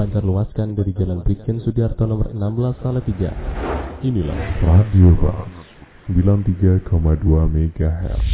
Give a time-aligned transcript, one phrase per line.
[0.00, 3.34] dipancar luaskan dari Jalan Brigjen Sudiarto nomor 16 Salatiga.
[4.00, 5.52] Inilah Radio Bang
[6.08, 6.86] 93,2
[7.52, 8.24] MHz.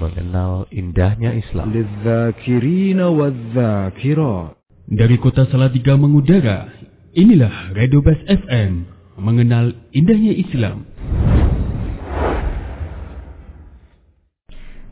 [0.00, 1.68] Mengenal indahnya Islam.
[1.68, 4.52] للذاكرين والذاكرات
[4.92, 6.68] Dari kota Salatiga mengudara,
[7.16, 8.84] inilah Radio Bas FM,
[9.20, 10.88] mengenal indahnya Islam.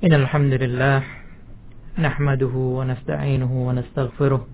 [0.00, 0.98] إن الحمد لله
[2.00, 4.53] نحمده ونستعينه ونستغفره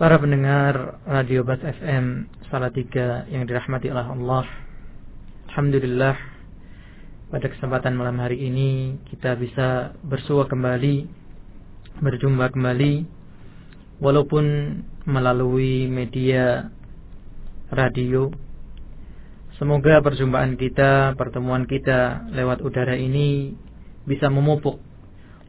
[0.00, 4.48] Para pendengar Radio Bas FM Salatiga yang dirahmati oleh Allah.
[5.52, 6.16] Alhamdulillah
[7.28, 11.04] Pada kesempatan malam hari ini Kita bisa bersua kembali
[12.00, 13.04] Berjumpa kembali
[14.00, 14.44] Walaupun
[15.04, 16.72] melalui media
[17.72, 18.32] radio.
[19.60, 23.54] Semoga perjumpaan kita, pertemuan kita lewat udara ini
[24.08, 24.80] bisa memupuk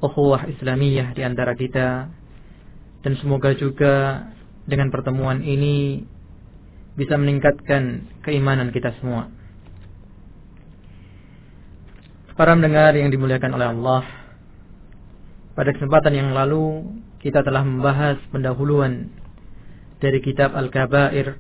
[0.04, 2.12] ukhuwah Islamiyah di antara kita.
[3.04, 4.24] Dan semoga juga
[4.64, 6.04] dengan pertemuan ini
[6.94, 9.30] bisa meningkatkan keimanan kita semua.
[12.34, 14.04] Para mendengar yang dimuliakan oleh Allah,
[15.54, 16.82] pada kesempatan yang lalu
[17.22, 19.14] kita telah membahas pendahuluan
[20.02, 21.38] dari kitab Al-Kabair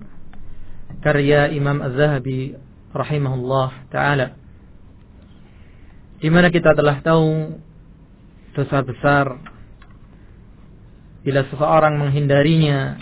[1.01, 2.55] karya Imam Az-Zahabi
[2.93, 4.37] rahimahullah taala
[6.21, 7.57] di mana kita telah tahu
[8.55, 9.41] dosa besar
[11.25, 13.01] bila seseorang menghindarinya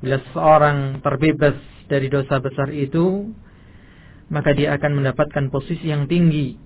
[0.00, 1.56] bila seseorang terbebas
[1.88, 3.30] dari dosa besar itu
[4.30, 6.56] maka dia akan mendapatkan posisi yang tinggi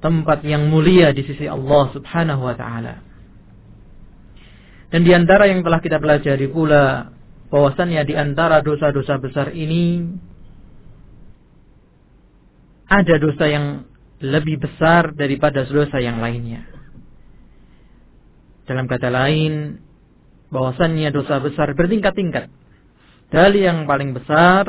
[0.00, 2.94] tempat yang mulia di sisi Allah Subhanahu wa taala
[4.90, 7.14] dan di antara yang telah kita pelajari pula
[7.50, 10.06] bahwasannya di antara dosa-dosa besar ini
[12.90, 13.66] ada dosa yang
[14.18, 16.66] lebih besar daripada dosa yang lainnya.
[18.66, 19.78] Dalam kata lain,
[20.50, 22.50] bahwasannya dosa besar bertingkat-tingkat.
[23.30, 24.66] Dari yang paling besar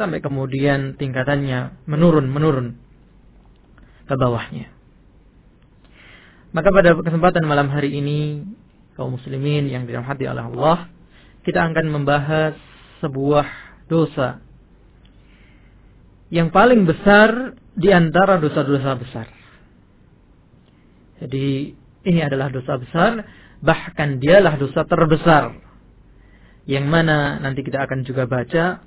[0.00, 2.72] sampai kemudian tingkatannya menurun-menurun
[4.08, 4.72] ke bawahnya.
[6.56, 8.48] Maka pada kesempatan malam hari ini,
[8.96, 10.88] kaum muslimin yang dirahmati oleh Allah,
[11.44, 12.56] kita akan membahas
[13.04, 13.44] sebuah
[13.92, 14.40] dosa
[16.32, 19.26] yang paling besar di antara dosa-dosa besar.
[21.20, 21.72] Jadi
[22.08, 23.22] ini adalah dosa besar,
[23.60, 25.67] bahkan dialah dosa terbesar.
[26.68, 28.84] Yang mana nanti kita akan juga baca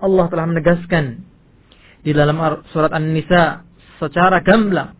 [0.00, 1.24] Allah telah menegaskan
[2.04, 2.36] di dalam
[2.72, 3.64] surat An-Nisa
[4.00, 4.96] secara gamblang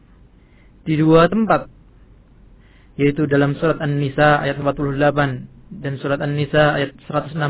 [0.85, 1.69] di dua tempat
[3.01, 7.41] yaitu dalam surat An-Nisa ayat 48 dan surat An-Nisa ayat 116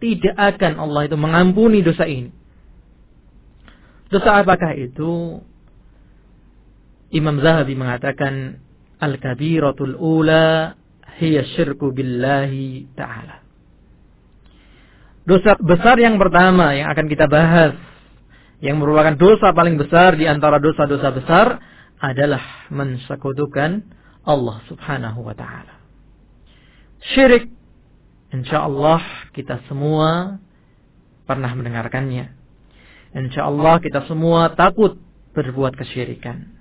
[0.00, 2.32] tidak akan Allah itu mengampuni dosa ini
[4.06, 5.42] Dosa apakah itu?
[7.10, 8.62] Imam Zahabi mengatakan
[9.02, 10.72] Al-kabiratul ula
[11.18, 13.42] hiya syirku billahi ta'ala.
[15.26, 17.74] Dosa besar yang pertama yang akan kita bahas
[18.62, 21.46] yang merupakan dosa paling besar di antara dosa-dosa besar
[21.98, 23.84] adalah mensekutukan
[24.22, 25.76] Allah Subhanahu wa taala.
[27.12, 27.50] Syirik
[28.32, 30.40] insyaallah kita semua
[31.26, 32.32] pernah mendengarkannya.
[33.16, 35.00] Insya Allah kita semua takut
[35.32, 36.52] berbuat kesyirikan.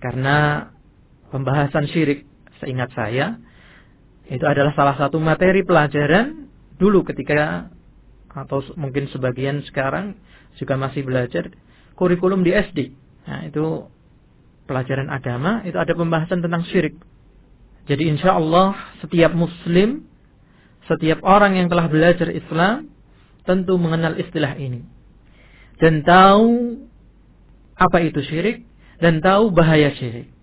[0.00, 0.68] Karena
[1.32, 2.28] pembahasan syirik,
[2.62, 3.38] seingat saya,
[4.26, 7.70] itu adalah salah satu materi pelajaran dulu ketika
[8.36, 10.18] atau mungkin sebagian sekarang
[10.60, 11.48] juga masih belajar
[11.96, 12.92] kurikulum di SD.
[13.24, 13.88] Nah, itu
[14.68, 16.98] pelajaran agama itu ada pembahasan tentang syirik.
[17.86, 20.04] Jadi insya Allah setiap muslim,
[20.90, 22.90] setiap orang yang telah belajar Islam
[23.46, 24.82] tentu mengenal istilah ini.
[25.78, 26.82] Dan tahu
[27.78, 28.66] apa itu syirik
[28.98, 30.35] dan tahu bahaya syirik.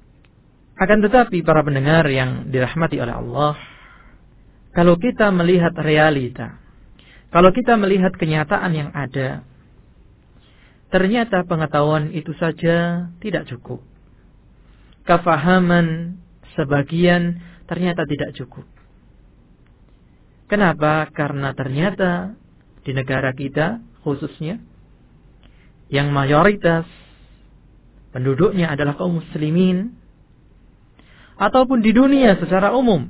[0.73, 3.53] Akan tetapi para pendengar yang dirahmati oleh Allah,
[4.73, 6.57] kalau kita melihat realita,
[7.29, 9.45] kalau kita melihat kenyataan yang ada,
[10.89, 13.85] ternyata pengetahuan itu saja tidak cukup.
[15.05, 16.17] Kefahaman
[16.57, 17.37] sebagian
[17.69, 18.65] ternyata tidak cukup.
[20.49, 21.09] Kenapa?
[21.13, 22.33] Karena ternyata
[22.81, 24.59] di negara kita khususnya
[25.89, 26.85] yang mayoritas
[28.13, 30.02] penduduknya adalah kaum muslimin
[31.37, 33.09] ataupun di dunia secara umum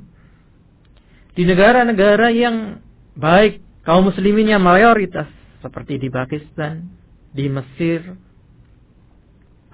[1.34, 2.78] Di negara-negara yang
[3.18, 5.26] baik kaum musliminnya mayoritas
[5.60, 6.92] seperti di Pakistan,
[7.34, 8.04] di Mesir,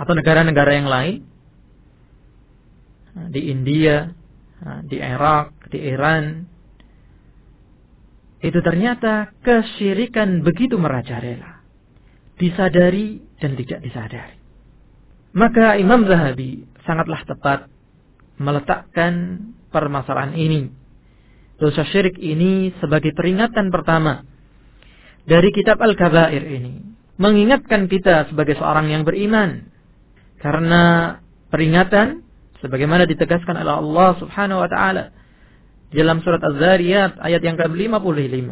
[0.00, 1.20] atau negara-negara yang lain,
[3.28, 4.08] di India,
[4.88, 6.48] di Irak, di Iran,
[8.40, 11.60] itu ternyata kesyirikan begitu merajalela.
[12.40, 14.36] Disadari dan tidak disadari.
[15.36, 17.68] Maka Imam Zahabi sangatlah tepat
[18.40, 20.72] meletakkan permasalahan ini.
[21.60, 24.24] Dosa syirik ini sebagai peringatan pertama
[25.28, 26.80] dari kitab Al-Kabair ini.
[27.20, 29.68] Mengingatkan kita sebagai seorang yang beriman.
[30.40, 31.14] Karena
[31.52, 32.24] peringatan
[32.64, 35.12] sebagaimana ditegaskan oleh Allah Subhanahu wa taala
[35.92, 38.48] dalam surat Az-Zariyat ayat yang ke-55.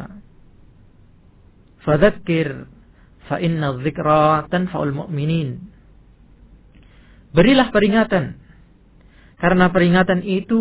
[1.80, 2.68] Fadzakir
[3.24, 5.64] fa inna dzikra tanfa'ul mu'minin.
[7.32, 8.37] Berilah peringatan
[9.38, 10.60] karena peringatan itu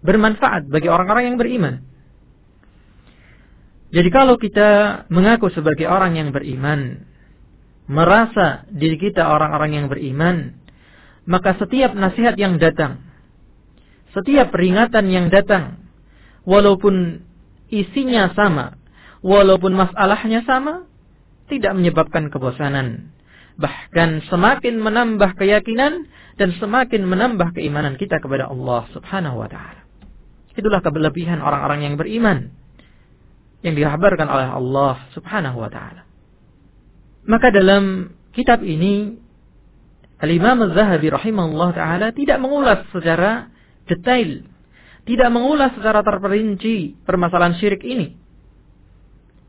[0.00, 1.74] bermanfaat bagi orang-orang yang beriman.
[3.88, 7.08] Jadi kalau kita mengaku sebagai orang yang beriman,
[7.88, 10.60] merasa diri kita orang-orang yang beriman,
[11.24, 13.00] maka setiap nasihat yang datang,
[14.12, 15.88] setiap peringatan yang datang,
[16.44, 17.24] walaupun
[17.72, 18.76] isinya sama,
[19.24, 20.84] walaupun masalahnya sama,
[21.48, 23.12] tidak menyebabkan kebosanan.
[23.58, 26.06] Bahkan semakin menambah keyakinan
[26.38, 29.82] dan semakin menambah keimanan kita kepada Allah Subhanahu wa taala.
[30.54, 32.54] Itulah kelebihan orang-orang yang beriman
[33.66, 36.06] yang dikabarkan oleh Allah Subhanahu wa taala.
[37.26, 39.18] Maka dalam kitab ini
[40.18, 43.50] Al-Imam Az-Zahabi rahimahullah taala tidak mengulas secara
[43.86, 44.46] detail,
[45.06, 48.14] tidak mengulas secara terperinci permasalahan syirik ini.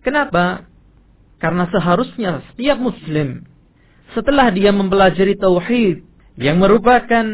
[0.06, 0.66] Kenapa?
[1.42, 3.49] Karena seharusnya setiap muslim
[4.18, 6.02] setelah dia mempelajari tauhid
[6.40, 7.26] yang merupakan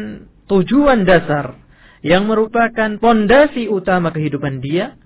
[0.50, 1.56] tujuan dasar,
[2.04, 4.98] yang merupakan pondasi utama kehidupan dia,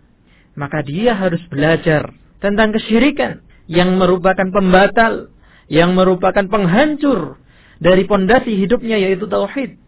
[0.59, 2.11] maka dia harus belajar
[2.43, 5.31] tentang kesyirikan yang merupakan pembatal,
[5.71, 7.39] yang merupakan penghancur
[7.79, 9.79] dari pondasi hidupnya yaitu tauhid.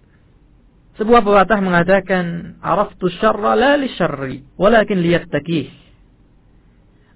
[1.01, 5.82] Sebuah pepatah mengatakan, "Araftu syarra la li syarri, walakin liyattaqih."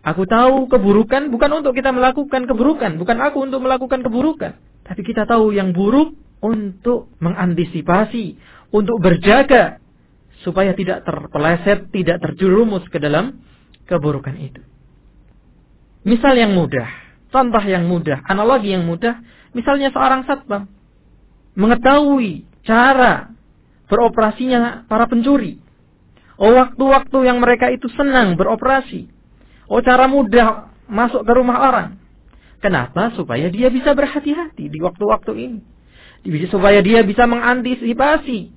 [0.06, 4.54] Aku tahu keburukan bukan untuk kita melakukan keburukan, bukan aku untuk melakukan keburukan,
[4.86, 8.38] tapi kita tahu yang buruk untuk mengantisipasi,
[8.70, 9.82] untuk berjaga
[10.46, 13.42] supaya tidak terpeleset, tidak terjerumus ke dalam
[13.90, 14.62] keburukan itu.
[16.06, 16.86] Misal yang mudah,
[17.34, 19.18] contoh yang mudah, analogi yang mudah,
[19.58, 20.70] misalnya seorang satpam
[21.58, 23.34] mengetahui cara
[23.90, 25.58] beroperasinya para pencuri.
[26.38, 29.15] Oh waktu-waktu yang mereka itu senang beroperasi.
[29.66, 31.88] Oh cara mudah masuk ke rumah orang.
[32.62, 33.12] Kenapa?
[33.14, 35.60] Supaya dia bisa berhati-hati di waktu-waktu ini.
[36.50, 38.56] Supaya dia bisa mengantisipasi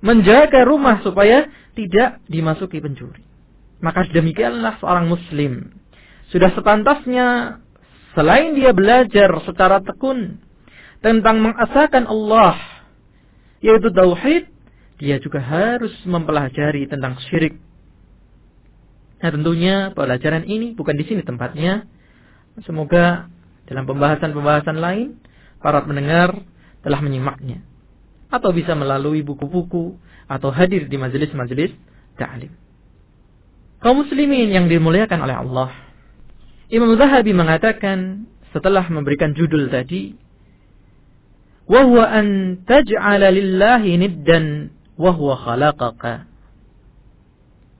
[0.00, 3.24] menjaga rumah supaya tidak dimasuki pencuri.
[3.80, 5.72] Maka demikianlah seorang muslim.
[6.32, 7.58] Sudah sepantasnya
[8.16, 10.40] selain dia belajar secara tekun
[11.00, 12.56] tentang mengesahkan Allah
[13.60, 14.48] yaitu tauhid,
[14.96, 17.60] dia juga harus mempelajari tentang syirik.
[19.20, 21.84] Nah, tentunya pelajaran ini bukan di sini tempatnya.
[22.64, 23.28] Semoga
[23.68, 25.20] dalam pembahasan-pembahasan lain
[25.60, 26.34] para pendengar
[26.80, 27.60] telah menyimaknya
[28.30, 29.98] atau bisa melalui buku-buku
[30.30, 31.74] atau hadir di majelis-majelis
[32.14, 32.54] ta'lim.
[33.82, 35.70] Kaum muslimin yang dimuliakan oleh Allah.
[36.70, 40.14] Imam Zahabi mengatakan setelah memberikan judul tadi,
[41.66, 46.29] "Wa an taj'ala lillahi niddan wa huwa khalaqaka."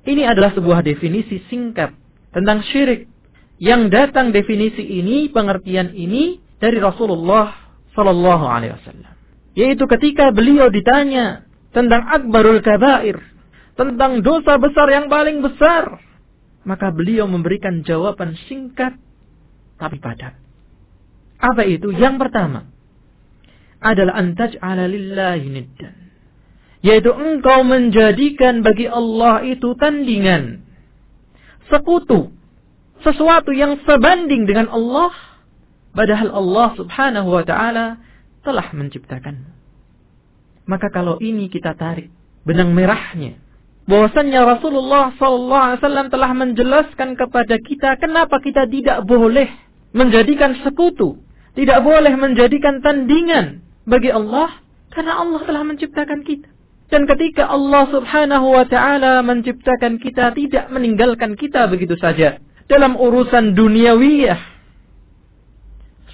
[0.00, 1.92] Ini adalah sebuah definisi singkat
[2.33, 3.11] tentang syirik
[3.61, 7.52] yang datang definisi ini, pengertian ini dari Rasulullah
[7.92, 9.12] Sallallahu Alaihi Wasallam.
[9.52, 11.45] Yaitu ketika beliau ditanya
[11.76, 13.21] tentang akbarul kabair,
[13.76, 16.00] tentang dosa besar yang paling besar,
[16.64, 18.97] maka beliau memberikan jawaban singkat
[19.76, 20.37] tapi padat.
[21.40, 21.92] Apa itu?
[21.92, 22.69] Yang pertama
[23.80, 26.10] adalah antaj ala lillahi niddan.
[26.81, 30.65] Yaitu engkau menjadikan bagi Allah itu tandingan.
[31.69, 32.33] Sekutu.
[33.05, 35.13] Sesuatu yang sebanding dengan Allah.
[35.93, 38.01] Padahal Allah subhanahu wa ta'ala
[38.47, 39.45] telah menciptakan.
[40.65, 42.09] Maka kalau ini kita tarik
[42.47, 43.37] benang merahnya,
[43.91, 49.51] bahwasannya Rasulullah SAW telah menjelaskan kepada kita kenapa kita tidak boleh
[49.91, 51.19] menjadikan sekutu,
[51.59, 54.63] tidak boleh menjadikan tandingan bagi Allah,
[54.95, 56.49] karena Allah telah menciptakan kita.
[56.90, 62.42] Dan ketika Allah subhanahu wa ta'ala menciptakan kita, tidak meninggalkan kita begitu saja.
[62.66, 64.40] Dalam urusan duniawiyah,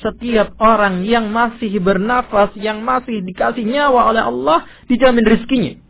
[0.04, 5.80] setiap orang yang masih bernafas, yang masih dikasih nyawa oleh Allah, dijamin rizkinya.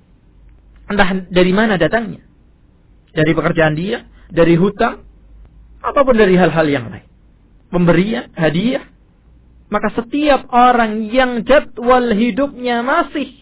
[0.86, 2.22] Entah dari mana datangnya.
[3.16, 5.00] dari pekerjaan dia, dari hutang,
[5.80, 7.08] ataupun dari hal-hal yang lain.
[7.72, 8.84] Pemberian, hadiah.
[9.72, 13.32] Maka setiap orang yang jadwal hidupnya masih,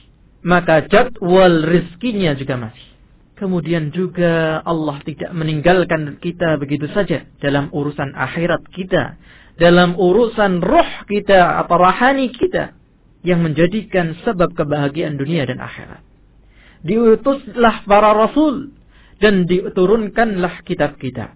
[0.44, 2.88] maka jadwal rizkinya juga masih.
[3.34, 9.18] Kemudian juga Allah tidak meninggalkan kita begitu saja dalam urusan akhirat kita,
[9.58, 12.78] dalam urusan roh kita atau rahani kita
[13.26, 16.04] yang menjadikan sebab kebahagiaan dunia dan akhirat.
[16.86, 18.70] Diutuslah para rasul
[19.18, 21.34] dan diturunkanlah kitab-kitab.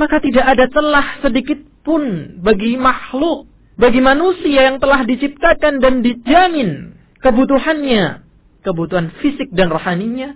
[0.00, 6.95] Maka tidak ada celah sedikit pun bagi makhluk, bagi manusia yang telah diciptakan dan dijamin
[7.22, 8.24] kebutuhannya,
[8.66, 10.34] kebutuhan fisik dan rohaninya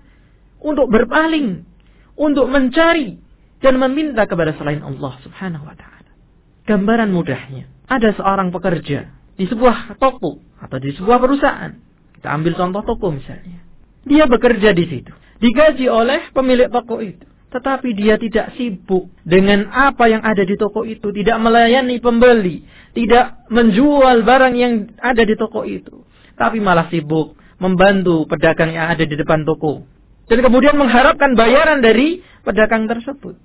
[0.61, 1.65] untuk berpaling,
[2.17, 3.19] untuk mencari
[3.61, 6.11] dan meminta kepada selain Allah Subhanahu wa taala.
[6.69, 11.73] Gambaran mudahnya, ada seorang pekerja di sebuah toko atau di sebuah perusahaan.
[12.21, 13.65] Kita ambil contoh toko misalnya.
[14.05, 17.25] Dia bekerja di situ digaji oleh pemilik toko itu.
[17.51, 21.11] Tetapi dia tidak sibuk dengan apa yang ada di toko itu.
[21.11, 22.63] Tidak melayani pembeli.
[22.95, 26.07] Tidak menjual barang yang ada di toko itu.
[26.41, 29.85] Tapi malah sibuk membantu pedagang yang ada di depan toko.
[30.25, 33.37] Dan kemudian mengharapkan bayaran dari pedagang tersebut.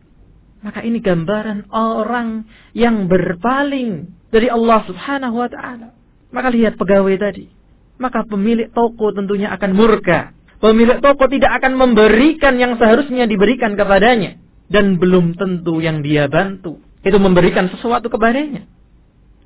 [0.63, 5.91] Maka ini gambaran orang yang berpaling dari Allah subhanahu wa ta'ala.
[6.31, 7.51] Maka lihat pegawai tadi.
[7.99, 10.35] Maka pemilik toko tentunya akan murka
[10.65, 14.39] Pemilik toko tidak akan memberikan yang seharusnya diberikan kepadanya.
[14.65, 16.81] Dan belum tentu yang dia bantu.
[17.05, 18.65] Itu memberikan sesuatu kepadanya.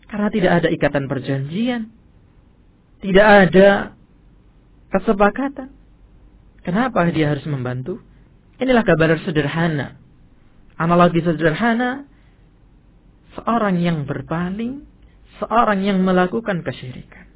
[0.07, 1.91] Karena tidak ada ikatan perjanjian.
[2.99, 3.95] Tidak ada
[4.91, 5.71] kesepakatan.
[6.63, 8.03] Kenapa dia harus membantu?
[8.59, 9.95] Inilah kabar sederhana.
[10.75, 12.03] Analogi sederhana.
[13.39, 14.83] Seorang yang berpaling.
[15.39, 17.31] Seorang yang melakukan kesyirikan.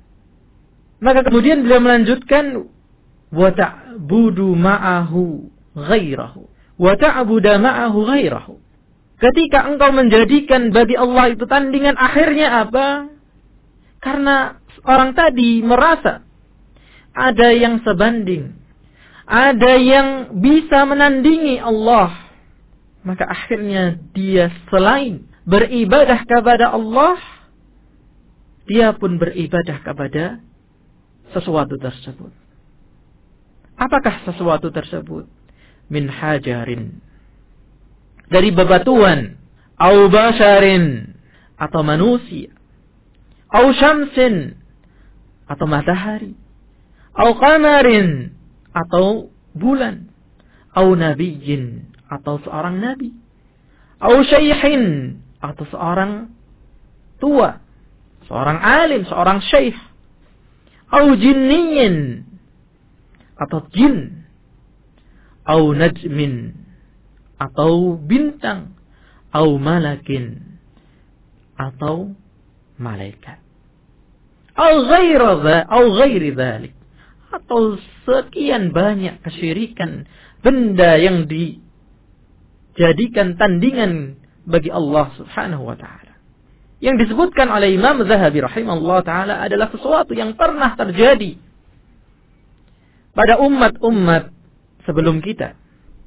[1.00, 2.68] Maka kemudian beliau melanjutkan
[3.34, 5.24] ma'ahu
[5.74, 6.42] ghairahu
[6.78, 8.56] wa ta'budu ma'ahu ghairahu
[9.18, 13.10] ketika engkau menjadikan bagi Allah itu tandingan akhirnya apa
[14.04, 16.24] karena orang tadi merasa
[17.16, 18.56] ada yang sebanding
[19.24, 22.12] ada yang bisa menandingi Allah
[23.04, 27.20] maka akhirnya dia selain beribadah kepada Allah
[28.64, 30.40] dia pun beribadah kepada
[31.36, 32.44] sesuatu tersebut
[33.78, 35.26] Apakah sesuatu tersebut?
[35.90, 37.02] Min hajarin.
[38.30, 39.38] Dari bebatuan.
[39.78, 41.18] Au basharin.
[41.58, 42.54] Atau manusia.
[43.50, 44.58] Au syamsin.
[45.54, 46.34] Atau matahari.
[47.14, 48.34] Au qamarin.
[48.74, 50.10] Atau bulan.
[50.74, 51.86] Au nabiyin.
[52.10, 53.14] Atau seorang nabi.
[54.02, 55.18] Au syaihin.
[55.38, 56.34] Atau seorang
[57.22, 57.62] tua.
[58.26, 59.78] Seorang alim, seorang syekh.
[60.90, 62.26] Au jinniyin
[63.38, 64.24] atau jin
[65.44, 66.54] au najmin
[67.42, 68.72] atau bintang
[69.34, 70.40] au malakin
[71.58, 72.14] atau
[72.80, 73.42] malaikat
[74.54, 74.86] au
[75.70, 76.74] au ghairi dhalik
[77.34, 80.06] atau sekian banyak kesyirikan
[80.46, 86.14] benda yang dijadikan tandingan bagi Allah Subhanahu wa taala.
[86.84, 91.40] Yang disebutkan oleh Imam Zahabi rahimahullah taala adalah sesuatu yang pernah terjadi
[93.16, 94.30] pada umat-umat
[94.86, 95.56] sebelum kita.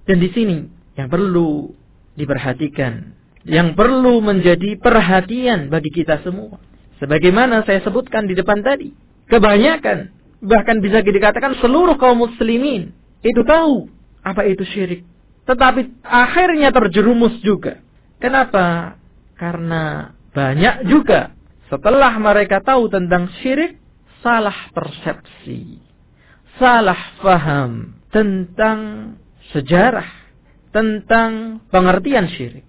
[0.07, 0.63] Dan di sini
[0.95, 1.75] yang perlu
[2.15, 3.11] diperhatikan,
[3.49, 6.61] yang perlu menjadi perhatian bagi kita semua.
[7.03, 8.93] Sebagaimana saya sebutkan di depan tadi,
[9.29, 13.89] kebanyakan bahkan bisa dikatakan seluruh kaum muslimin itu tahu
[14.25, 15.05] apa itu syirik.
[15.45, 17.79] Tetapi akhirnya terjerumus juga.
[18.19, 18.97] Kenapa?
[19.37, 21.37] Karena banyak juga
[21.69, 23.77] setelah mereka tahu tentang syirik,
[24.25, 25.87] salah persepsi
[26.57, 29.13] salah faham tentang
[29.53, 30.09] sejarah,
[30.73, 32.65] tentang pengertian syirik.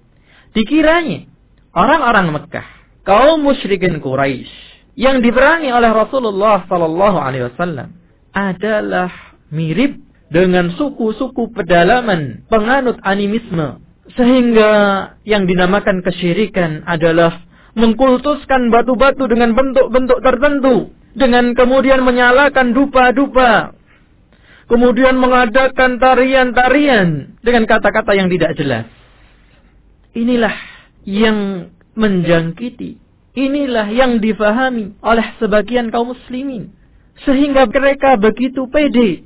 [0.52, 1.28] Dikiranya
[1.72, 2.68] orang-orang Mekah,
[3.08, 4.52] kaum musyrikin Quraisy
[5.00, 7.96] yang diperangi oleh Rasulullah Sallallahu Alaihi Wasallam
[8.36, 9.08] adalah
[9.48, 9.96] mirip
[10.28, 13.80] dengan suku-suku pedalaman penganut animisme
[14.20, 14.72] sehingga
[15.24, 17.48] yang dinamakan kesyirikan adalah
[17.80, 23.72] mengkultuskan batu-batu dengan bentuk-bentuk tertentu dengan kemudian menyalakan dupa-dupa
[24.68, 28.86] kemudian mengadakan tarian-tarian dengan kata-kata yang tidak jelas.
[30.12, 30.56] Inilah
[31.08, 33.02] yang menjangkiti,
[33.34, 36.72] inilah yang difahami oleh sebagian kaum muslimin.
[37.26, 39.26] Sehingga mereka begitu pede,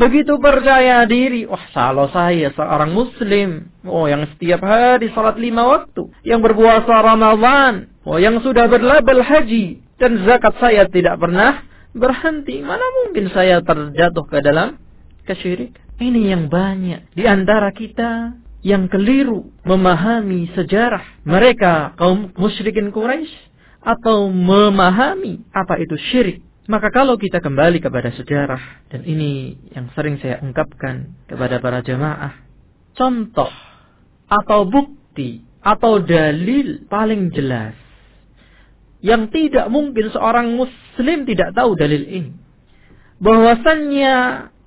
[0.00, 1.44] begitu percaya diri.
[1.44, 7.92] Wah, kalau saya seorang muslim, oh yang setiap hari salat lima waktu, yang berpuasa Ramadan,
[8.08, 11.60] oh yang sudah berlabel haji, dan zakat saya tidak pernah
[11.92, 12.64] berhenti.
[12.64, 14.80] Mana mungkin saya terjatuh ke dalam
[15.28, 15.84] kesyirikan?
[16.00, 23.32] Ini yang banyak di antara kita yang keliru memahami sejarah mereka kaum musyrikin Quraisy
[23.80, 26.44] atau memahami apa itu syirik.
[26.68, 32.36] Maka kalau kita kembali kepada sejarah dan ini yang sering saya ungkapkan kepada para jamaah,
[32.94, 33.50] contoh
[34.30, 37.74] atau bukti atau dalil paling jelas
[39.00, 42.32] yang tidak mungkin seorang muslim tidak tahu dalil ini
[43.20, 44.14] bahwasannya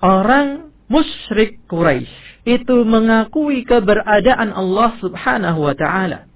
[0.01, 6.27] orang musyrik Quraisy itu mengakui keberadaan Allah Subhanahu wa taala.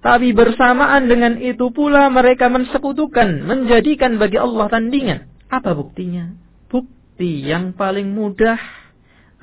[0.00, 5.28] Tapi bersamaan dengan itu pula mereka mensekutukan, menjadikan bagi Allah tandingan.
[5.52, 6.32] Apa buktinya?
[6.72, 8.56] Bukti yang paling mudah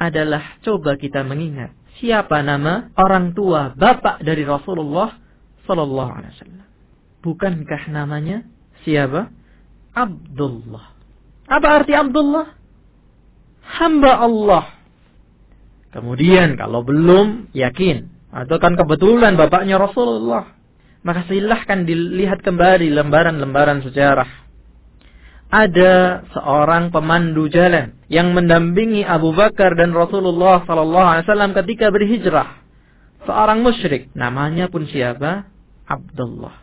[0.01, 5.13] adalah coba kita mengingat siapa nama orang tua bapak dari Rasulullah
[5.69, 6.67] sallallahu alaihi wasallam.
[7.21, 8.41] Bukankah namanya
[8.81, 9.29] siapa?
[9.93, 10.93] Abdullah.
[11.49, 12.57] Apa arti Abdullah?
[13.67, 14.63] hamba Allah.
[15.97, 20.45] Kemudian kalau belum yakin atau kan kebetulan bapaknya Rasulullah,
[21.01, 24.29] maka silahkan dilihat kembali lembaran-lembaran sejarah.
[25.49, 32.61] Ada seorang pemandu jalan yang mendampingi Abu Bakar dan Rasulullah Sallallahu Alaihi Wasallam ketika berhijrah.
[33.25, 35.49] Seorang musyrik, namanya pun siapa?
[35.89, 36.61] Abdullah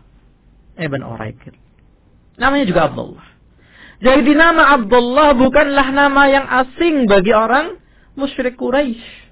[0.79, 1.59] ibn Uraikir.
[2.39, 3.27] Namanya juga Abdullah.
[3.99, 7.83] Jadi nama Abdullah bukanlah nama yang asing bagi orang
[8.15, 9.24] musyrik Quraisy.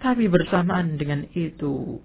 [0.00, 2.00] Tapi bersamaan dengan itu,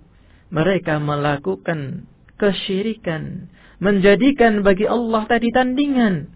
[0.51, 2.03] mereka melakukan
[2.35, 3.47] kesyirikan,
[3.79, 6.27] menjadikan bagi Allah tadi tandingan,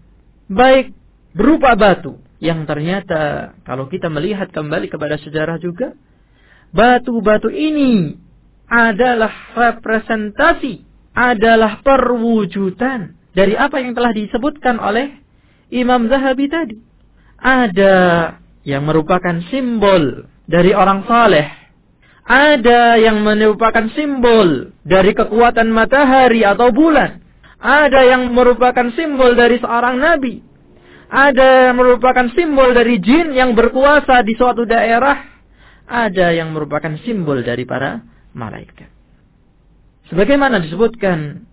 [0.48, 0.96] baik
[1.36, 5.92] berupa batu yang ternyata kalau kita melihat kembali kepada sejarah juga,
[6.72, 8.16] batu-batu ini
[8.64, 10.80] adalah representasi,
[11.12, 15.12] adalah perwujudan dari apa yang telah disebutkan oleh
[15.68, 16.76] Imam Zahabi tadi.
[17.40, 17.96] Ada
[18.64, 21.46] yang merupakan simbol dari orang saleh.
[22.26, 27.22] Ada yang merupakan simbol dari kekuatan matahari atau bulan.
[27.62, 30.42] Ada yang merupakan simbol dari seorang nabi.
[31.10, 35.26] Ada yang merupakan simbol dari jin yang berkuasa di suatu daerah.
[35.90, 37.98] Ada yang merupakan simbol dari para
[38.30, 38.86] malaikat.
[40.06, 41.46] Sebagaimana disebutkan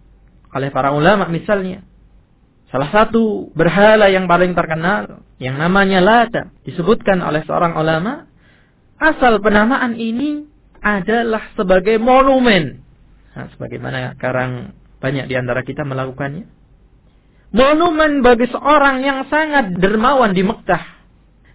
[0.54, 1.82] oleh para ulama misalnya.
[2.70, 8.28] Salah satu berhala yang paling terkenal yang namanya Lata disebutkan oleh seorang ulama
[8.98, 10.46] asal penamaan ini
[10.82, 12.82] adalah sebagai monumen.
[13.34, 16.50] Nah, sebagaimana sekarang banyak di antara kita melakukannya.
[17.54, 21.00] Monumen bagi seorang yang sangat dermawan di Mekah.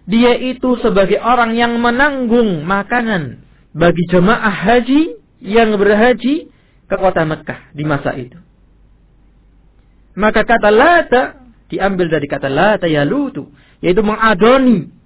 [0.03, 6.51] Dia itu sebagai orang yang menanggung makanan bagi jemaah haji yang berhaji
[6.87, 8.35] ke kota Mekah di masa itu.
[10.13, 11.23] Maka kata lata
[11.69, 13.49] diambil dari kata lata ya lutu.
[13.81, 15.02] Yaitu mengadoni.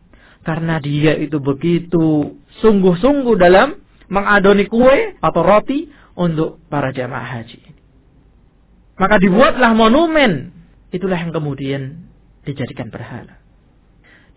[0.47, 3.75] Karena dia itu begitu sungguh-sungguh dalam
[4.07, 7.59] mengadoni kue atau roti untuk para jamaah haji.
[8.95, 10.55] Maka dibuatlah monumen.
[10.95, 12.07] Itulah yang kemudian
[12.47, 13.43] dijadikan berhala.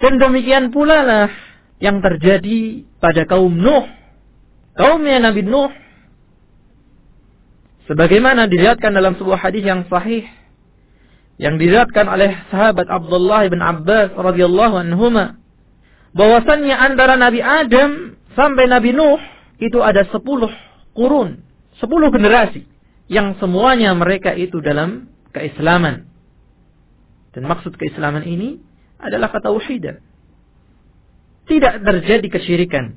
[0.03, 1.31] Dan demikian pula lah
[1.79, 3.87] yang terjadi pada kaum Nuh.
[4.75, 5.71] Kaumnya Nabi Nuh.
[7.87, 10.27] Sebagaimana dilihatkan dalam sebuah hadis yang sahih
[11.41, 15.40] yang diriatkan oleh sahabat Abdullah bin Abbas radhiyallahu anhuma
[16.17, 19.21] bahwasannya antara Nabi Adam sampai Nabi Nuh
[19.61, 20.51] itu ada sepuluh
[20.97, 21.45] kurun,
[21.79, 22.67] sepuluh generasi
[23.11, 26.07] yang semuanya mereka itu dalam keislaman.
[27.31, 28.59] Dan maksud keislaman ini
[28.99, 30.03] adalah ketauhidan.
[31.47, 32.95] Tidak terjadi kesyirikan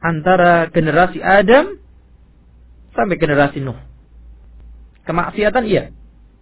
[0.00, 1.76] antara generasi Adam
[2.92, 3.76] sampai generasi Nuh.
[5.04, 5.88] Kemaksiatan iya,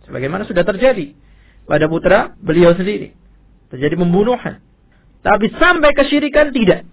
[0.07, 1.13] Sebagaimana sudah terjadi
[1.67, 3.13] pada putra beliau sendiri.
[3.75, 4.63] Terjadi pembunuhan.
[5.27, 6.87] Tapi sampai kesyirikan tidak.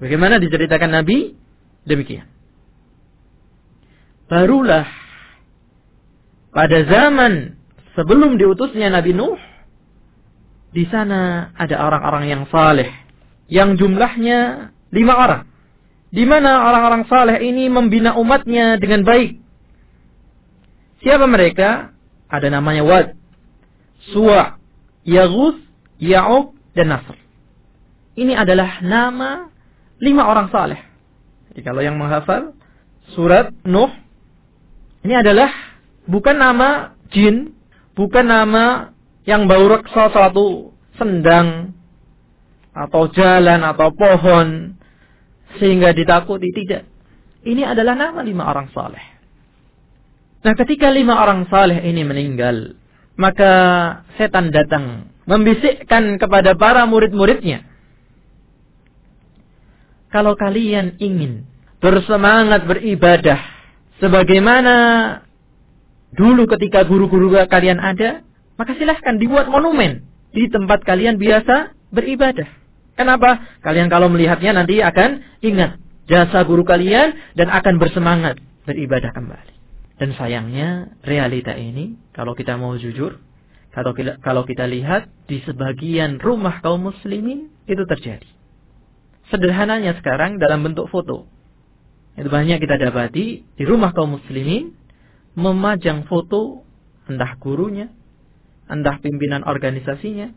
[0.00, 1.36] Sebagaimana diceritakan Nabi,
[1.84, 2.24] demikian.
[4.32, 4.88] Barulah
[6.56, 7.60] pada zaman
[7.92, 9.36] sebelum diutusnya Nabi Nuh,
[10.72, 12.88] di sana ada orang-orang yang saleh,
[13.52, 15.42] yang jumlahnya lima orang.
[16.10, 19.36] Di mana orang-orang saleh ini membina umatnya dengan baik.
[21.04, 21.92] Siapa mereka?
[22.30, 23.18] ada namanya Wad,
[24.14, 24.56] Suwa,
[25.02, 25.58] Yagus,
[25.98, 27.18] Ya'ub, dan Nasr.
[28.20, 29.48] Ini adalah nama
[29.96, 30.76] lima orang saleh.
[31.50, 32.52] Jadi kalau yang menghafal
[33.16, 33.88] surat Nuh,
[35.08, 35.48] ini adalah
[36.04, 37.56] bukan nama jin,
[37.96, 38.92] bukan nama
[39.24, 41.72] yang bau reksa suatu sendang
[42.76, 44.76] atau jalan atau pohon
[45.56, 46.84] sehingga ditakuti tidak.
[47.40, 49.00] Ini adalah nama lima orang saleh.
[50.44, 52.76] Nah ketika lima orang saleh ini meninggal,
[53.16, 53.52] maka
[54.20, 57.69] setan datang membisikkan kepada para murid-muridnya.
[60.10, 61.46] Kalau kalian ingin
[61.80, 63.40] bersemangat beribadah
[64.02, 64.74] sebagaimana
[66.14, 68.26] dulu ketika guru-guru kalian ada,
[68.58, 72.46] maka silahkan dibuat monumen di tempat kalian biasa beribadah.
[72.98, 73.40] Kenapa?
[73.64, 79.54] Kalian kalau melihatnya nanti akan ingat jasa guru kalian dan akan bersemangat beribadah kembali.
[79.96, 83.20] Dan sayangnya realita ini kalau kita mau jujur,
[83.70, 88.39] kalau kita, lihat di sebagian rumah kaum muslimin itu terjadi.
[89.30, 91.30] Sederhananya sekarang dalam bentuk foto.
[92.18, 94.74] Itu banyak kita dapati di rumah kaum muslimin
[95.38, 96.66] memajang foto
[97.06, 97.90] entah gurunya,
[98.66, 100.34] entah pimpinan organisasinya.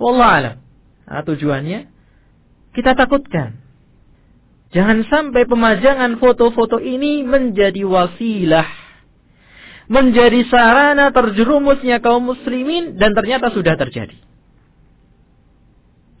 [0.00, 0.56] Wallah alam.
[1.04, 1.80] Nah, tujuannya
[2.74, 3.60] kita takutkan.
[4.74, 8.66] Jangan sampai pemajangan foto-foto ini menjadi wasilah.
[9.86, 14.16] Menjadi sarana terjerumusnya kaum muslimin dan ternyata sudah terjadi.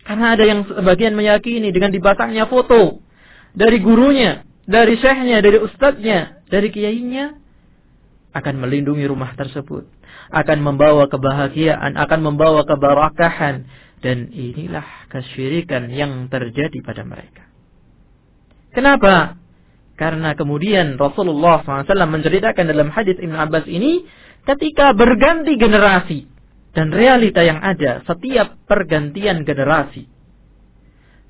[0.04, 3.00] Karena ada yang sebagian meyakini dengan dipasangnya foto
[3.56, 7.40] dari gurunya, dari syekhnya, dari ustadznya, dari kiainya
[8.36, 9.88] akan melindungi rumah tersebut,
[10.28, 13.64] akan membawa kebahagiaan, akan membawa keberkahan
[14.04, 17.48] dan inilah kesyirikan yang terjadi pada mereka.
[18.74, 19.38] Kenapa?
[19.94, 24.02] Karena kemudian Rasulullah SAW menceritakan dalam hadis Ibn Abbas ini,
[24.42, 26.26] ketika berganti generasi,
[26.74, 30.10] dan realita yang ada setiap pergantian generasi.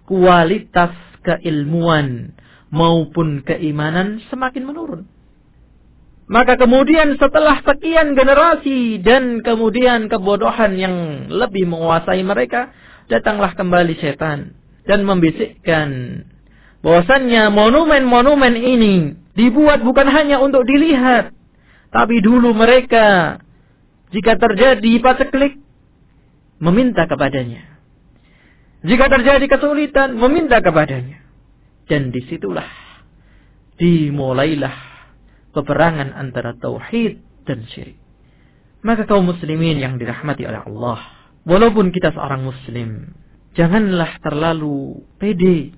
[0.05, 0.93] Kualitas
[1.25, 2.37] keilmuan
[2.73, 5.03] maupun keimanan semakin menurun.
[6.25, 12.73] Maka kemudian setelah sekian generasi dan kemudian kebodohan yang lebih menguasai mereka,
[13.13, 14.57] datanglah kembali setan
[14.89, 15.89] dan membisikkan
[16.81, 18.95] bahwasannya monumen-monumen ini
[19.37, 21.33] dibuat bukan hanya untuk dilihat,
[21.93, 23.41] tapi dulu mereka
[24.15, 25.59] jika terjadi paceklik,
[26.63, 27.67] meminta kepadanya.
[28.87, 31.19] Jika terjadi kesulitan, meminta kepadanya.
[31.91, 32.69] Dan di situlah
[33.75, 34.77] dimulailah
[35.51, 37.99] peperangan antara tauhid dan syirik.
[38.85, 41.01] Maka kaum muslimin yang dirahmati oleh Allah,
[41.49, 43.17] walaupun kita seorang muslim,
[43.57, 45.75] janganlah terlalu pede.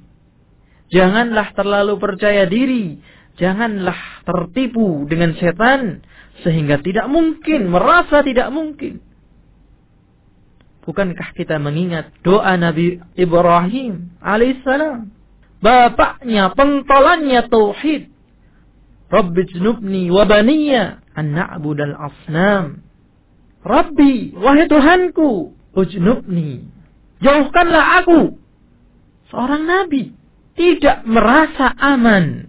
[0.91, 2.99] Janganlah terlalu percaya diri.
[3.37, 6.01] Janganlah tertipu dengan setan
[6.41, 9.05] sehingga tidak mungkin, merasa tidak mungkin.
[10.87, 15.11] Bukankah kita mengingat doa Nabi Ibrahim alaihissalam?
[15.61, 18.13] Bapaknya, pentolannya tauhid.
[19.07, 22.87] Rabbi jnubni wa baniya an asnam.
[23.67, 26.63] Rabbi, wahai Tuhanku, ujnubni.
[27.19, 28.39] Jauhkanlah aku.
[29.33, 30.15] Seorang nabi
[30.55, 32.47] tidak merasa aman.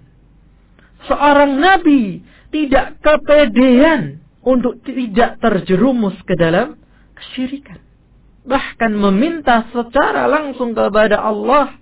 [1.08, 6.80] Seorang nabi tidak kepedean untuk tidak terjerumus ke dalam
[7.15, 7.80] kesyirikan.
[8.48, 11.76] Bahkan meminta secara langsung kepada Allah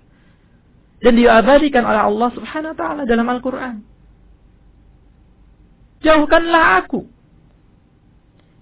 [0.98, 3.76] dan diabadikan oleh Allah Subhanahu wa taala dalam Al-Qur'an.
[6.02, 7.06] Jauhkanlah aku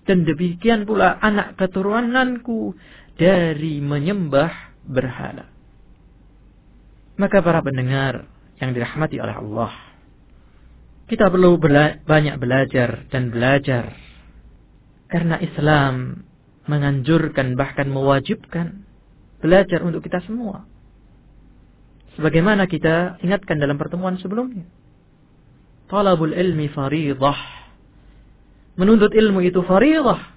[0.04, 2.76] dan demikian pula anak keturunanku
[3.16, 4.52] dari menyembah
[4.84, 5.48] berhala.
[7.16, 8.28] Maka para pendengar
[8.60, 9.72] yang dirahmati oleh Allah,
[11.04, 13.92] kita perlu bela banyak belajar dan belajar.
[15.12, 16.24] Karena Islam
[16.64, 18.88] menganjurkan bahkan mewajibkan
[19.44, 20.64] belajar untuk kita semua.
[22.16, 24.64] Sebagaimana kita ingatkan dalam pertemuan sebelumnya.
[25.92, 27.36] Talabul ilmi faridah.
[28.80, 30.32] Menuntut ilmu itu faridah.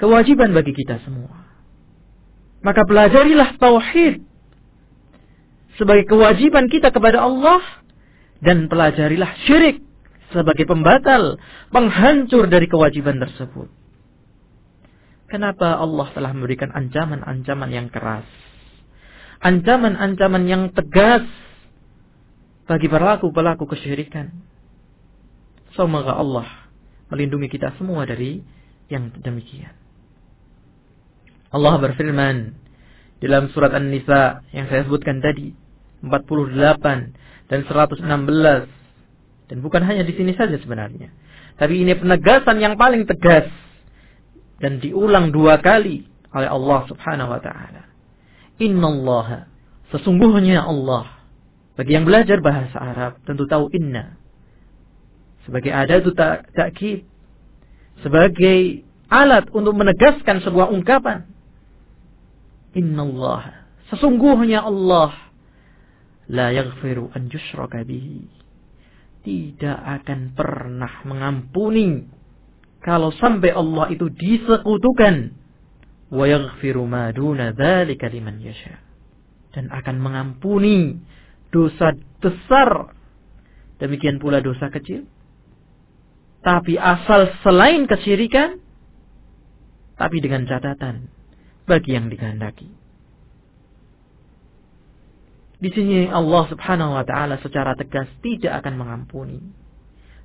[0.00, 1.44] Kewajiban bagi kita semua.
[2.64, 4.24] Maka pelajarilah tauhid
[5.76, 7.60] sebagai kewajiban kita kepada Allah
[8.40, 9.89] dan pelajarilah syirik
[10.30, 11.38] sebagai pembatal,
[11.74, 13.68] penghancur dari kewajiban tersebut.
[15.30, 18.26] Kenapa Allah telah memberikan ancaman-ancaman yang keras?
[19.40, 21.22] Ancaman-ancaman yang tegas
[22.66, 24.34] bagi pelaku-pelaku kesyirikan.
[25.78, 26.46] Semoga Allah
[27.14, 28.42] melindungi kita semua dari
[28.90, 29.70] yang demikian.
[31.50, 32.54] Allah berfirman
[33.22, 35.54] dalam surat An-Nisa yang saya sebutkan tadi
[36.02, 38.79] 48 dan 116
[39.50, 41.10] dan bukan hanya di sini saja sebenarnya.
[41.58, 43.50] Tapi ini penegasan yang paling tegas.
[44.62, 47.82] Dan diulang dua kali oleh Allah subhanahu wa ta'ala.
[48.62, 49.28] Inna Allah.
[49.90, 51.18] Sesungguhnya Allah.
[51.74, 54.14] Bagi yang belajar bahasa Arab tentu tahu inna.
[55.42, 56.14] Sebagai ada itu
[56.54, 57.02] takkid.
[58.06, 61.26] Sebagai alat untuk menegaskan sebuah ungkapan.
[62.78, 63.42] Inna Allah.
[63.90, 65.10] Sesungguhnya Allah.
[66.30, 68.39] La yaghfiru an yushraka bihi
[69.20, 72.08] tidak akan pernah mengampuni
[72.80, 75.36] kalau sampai Allah itu disekutukan
[76.10, 77.52] wa yaghfiru ma duna
[79.50, 80.96] dan akan mengampuni
[81.52, 82.94] dosa besar.
[83.82, 85.04] Demikian pula dosa kecil.
[86.40, 88.56] Tapi asal selain kesyirikan,
[90.00, 91.12] tapi dengan catatan
[91.68, 92.79] bagi yang dikehendaki.
[95.60, 99.40] Di sini Allah Subhanahu wa taala secara tegas tidak akan mengampuni.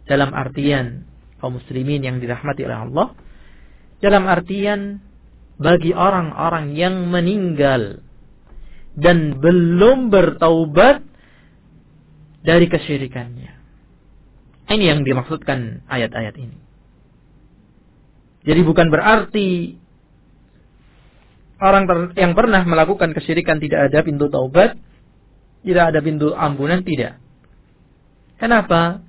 [0.07, 1.03] Dalam artian
[1.43, 3.07] kaum muslimin yang dirahmati oleh Allah,
[3.99, 5.03] dalam artian
[5.59, 7.99] bagi orang-orang yang meninggal
[8.95, 11.03] dan belum bertaubat
[12.45, 13.51] dari kesyirikannya.
[14.65, 16.57] Ini yang dimaksudkan ayat-ayat ini.
[18.45, 19.77] Jadi bukan berarti
[21.59, 24.77] orang yang pernah melakukan kesyirikan tidak ada pintu taubat,
[25.65, 27.17] tidak ada pintu ampunan, tidak.
[28.37, 29.01] Kenapa?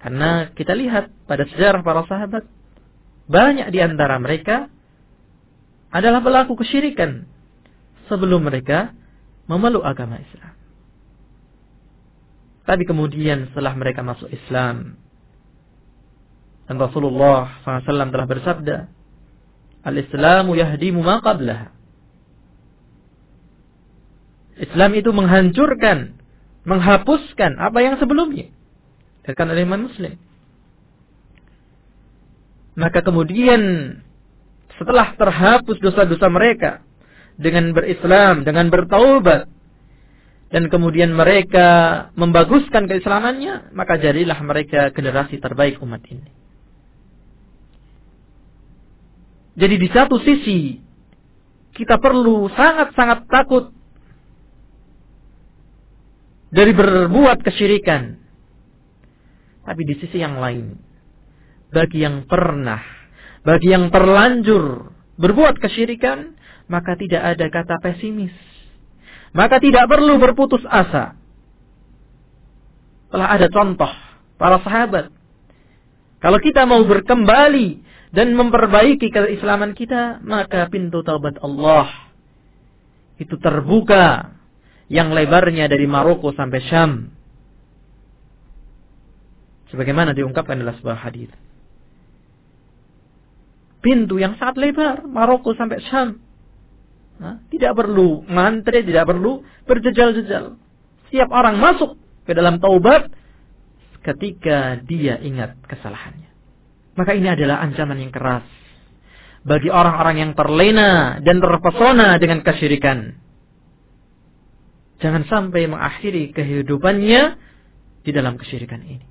[0.00, 2.48] Karena kita lihat pada sejarah para sahabat,
[3.28, 4.72] banyak di antara mereka
[5.92, 7.28] adalah pelaku kesyirikan
[8.08, 8.96] sebelum mereka
[9.44, 10.54] memeluk agama Islam.
[12.64, 14.96] Tapi kemudian setelah mereka masuk Islam,
[16.68, 18.76] dan Rasulullah SAW telah bersabda,
[19.88, 21.72] Al-Islamu yahdimu ma qablaha.
[24.58, 26.18] Islam itu menghancurkan,
[26.66, 28.50] menghapuskan apa yang sebelumnya.
[29.22, 30.14] Dikatakan oleh iman muslim.
[32.78, 33.60] Maka kemudian
[34.78, 36.82] setelah terhapus dosa-dosa mereka
[37.38, 39.50] dengan berislam, dengan bertaubat,
[40.48, 46.30] dan kemudian mereka membaguskan keislamannya, maka jadilah mereka generasi terbaik umat ini.
[49.58, 50.78] Jadi di satu sisi
[51.74, 53.74] kita perlu sangat-sangat takut
[56.48, 58.16] dari berbuat kesyirikan.
[59.68, 60.80] Tapi di sisi yang lain,
[61.68, 62.80] bagi yang pernah,
[63.44, 64.88] bagi yang terlanjur
[65.20, 66.32] berbuat kesyirikan,
[66.72, 68.32] maka tidak ada kata pesimis.
[69.36, 71.20] Maka tidak perlu berputus asa.
[73.12, 73.92] Telah ada contoh
[74.40, 75.12] para sahabat.
[76.18, 77.84] Kalau kita mau berkembali
[78.16, 82.08] dan memperbaiki keislaman kita, maka pintu taubat Allah
[83.18, 84.37] itu terbuka
[84.88, 87.12] yang lebarnya dari Maroko sampai Syam.
[89.68, 91.28] Sebagaimana diungkapkan dalam sebuah hadis.
[93.84, 96.18] Pintu yang sangat lebar, Maroko sampai Syam.
[97.18, 100.56] Nah, tidak perlu mantri, tidak perlu berjejal-jejal.
[101.08, 103.10] Setiap orang masuk ke dalam taubat
[104.04, 106.30] ketika dia ingat kesalahannya.
[106.96, 108.46] Maka ini adalah ancaman yang keras
[109.46, 113.27] bagi orang-orang yang terlena dan terpesona dengan kesyirikan.
[114.98, 117.38] Jangan sampai mengakhiri kehidupannya
[118.02, 119.06] di dalam kesyirikan ini.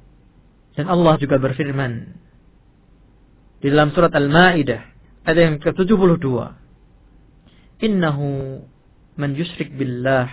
[0.76, 1.92] Dan Allah juga berfirman
[3.64, 4.82] di dalam surat Al-Maidah
[5.26, 6.28] ayat yang ke-72.
[7.82, 8.62] Innahu
[9.18, 10.30] man yusyrik billah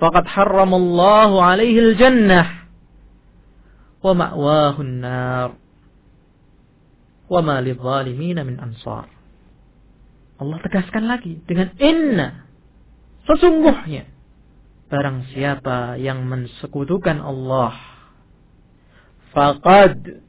[0.00, 2.68] faqad harramallahu alaihi al-jannah
[4.00, 5.48] wa ma'wahu an-nar
[7.28, 9.10] wa ma lidh-dhalimin min ansar.
[10.38, 12.46] Allah tegaskan lagi dengan inna
[13.26, 14.17] sesungguhnya
[14.88, 17.76] Barang siapa yang mensekutukan Allah
[19.36, 20.24] Faqad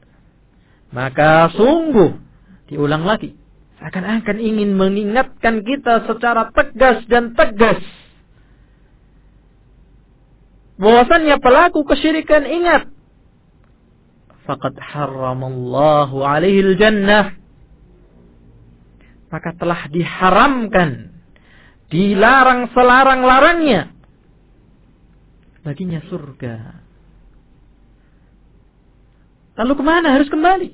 [0.92, 2.16] Maka sungguh
[2.68, 3.40] Diulang lagi
[3.80, 7.80] Akan-akan ingin mengingatkan kita secara tegas dan tegas.
[10.76, 12.92] Bahwasannya pelaku kesyirikan ingat
[14.44, 17.36] faqad haramallahu alaihi jannah.
[19.32, 21.14] Maka telah diharamkan
[21.88, 23.94] dilarang selarang-larangnya
[25.60, 26.54] baginya surga.
[29.60, 30.70] Lalu ke mana harus kembali?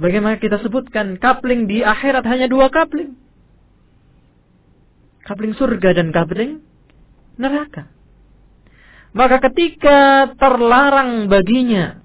[0.00, 3.12] Sebagaimana kita sebutkan, kapling di akhirat hanya dua kapling.
[5.28, 6.64] Kapling surga dan kapling
[7.36, 7.92] neraka.
[9.12, 12.00] Maka ketika terlarang baginya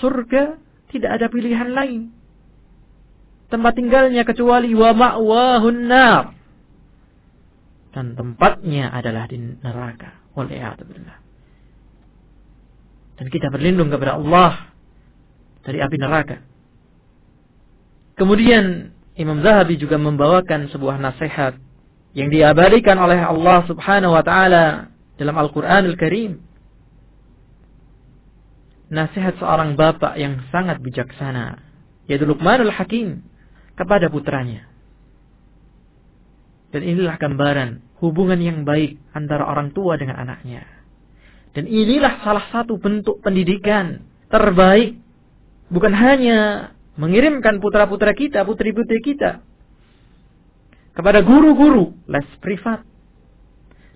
[0.00, 0.56] surga,
[0.88, 2.23] tidak ada pilihan lain
[3.54, 6.34] tempat tinggalnya kecuali wa ma'wahun nar.
[7.94, 10.18] Dan tempatnya adalah di neraka.
[10.34, 11.18] Wal'iyatubillah.
[13.14, 14.74] Dan kita berlindung kepada Allah
[15.62, 16.42] dari api neraka.
[18.18, 21.54] Kemudian Imam Zahabi juga membawakan sebuah nasihat
[22.14, 26.42] yang diabadikan oleh Allah Subhanahu wa taala dalam Al-Qur'anul Karim.
[28.90, 31.58] Nasihat seorang bapak yang sangat bijaksana,
[32.06, 33.22] yaitu Luqmanul Hakim
[33.74, 34.66] kepada putranya.
[36.74, 40.66] Dan inilah gambaran hubungan yang baik antara orang tua dengan anaknya.
[41.54, 44.98] Dan inilah salah satu bentuk pendidikan terbaik.
[45.70, 49.42] Bukan hanya mengirimkan putra-putra kita, putri-putri kita
[50.94, 52.86] kepada guru-guru les privat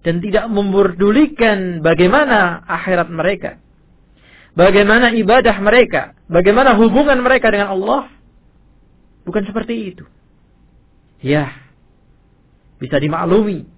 [0.03, 3.59] dan tidak memperdulikan bagaimana akhirat mereka,
[4.55, 8.11] bagaimana ibadah mereka, bagaimana hubungan mereka dengan Allah.
[9.29, 10.09] Bukan seperti itu.
[11.21, 11.53] Ya,
[12.81, 13.69] bisa dimaklumi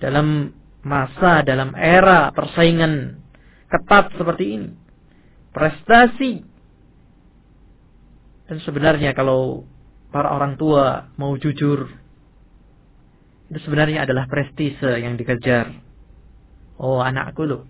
[0.00, 3.20] dalam masa, dalam era persaingan
[3.68, 4.68] ketat seperti ini.
[5.52, 6.40] Prestasi.
[8.48, 9.68] Dan sebenarnya kalau
[10.08, 11.92] para orang tua mau jujur,
[13.52, 15.68] itu sebenarnya adalah prestise yang dikejar.
[16.80, 17.68] Oh anakku loh.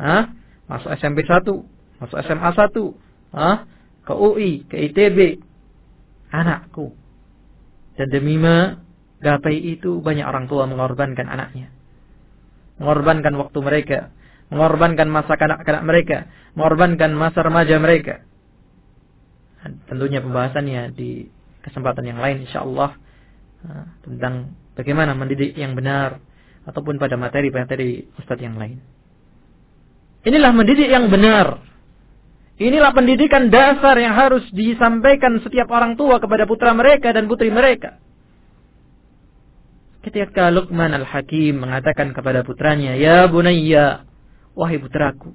[0.00, 0.32] Hah?
[0.64, 1.44] Masuk SMP 1,
[2.00, 3.56] masuk SMA 1, Hah?
[4.06, 5.49] ke UI, ke ITB.
[6.30, 6.94] Anakku.
[7.98, 11.68] Dan demi menggapai itu banyak orang tua mengorbankan anaknya.
[12.80, 13.98] Mengorbankan waktu mereka.
[14.48, 16.18] Mengorbankan masa kanak-kanak mereka.
[16.56, 18.24] Mengorbankan masa remaja mereka.
[19.60, 21.28] tentunya pembahasannya di
[21.60, 22.96] kesempatan yang lain insyaAllah.
[24.06, 26.22] Tentang bagaimana mendidik yang benar.
[26.64, 28.80] Ataupun pada materi-materi Ustadz yang lain.
[30.24, 31.69] Inilah mendidik yang benar.
[32.60, 37.96] Inilah pendidikan dasar yang harus disampaikan setiap orang tua kepada putra mereka dan putri mereka.
[40.04, 44.04] Ketika Luqman al-Hakim mengatakan kepada putranya, Ya bunayya,
[44.52, 45.32] wahai putraku,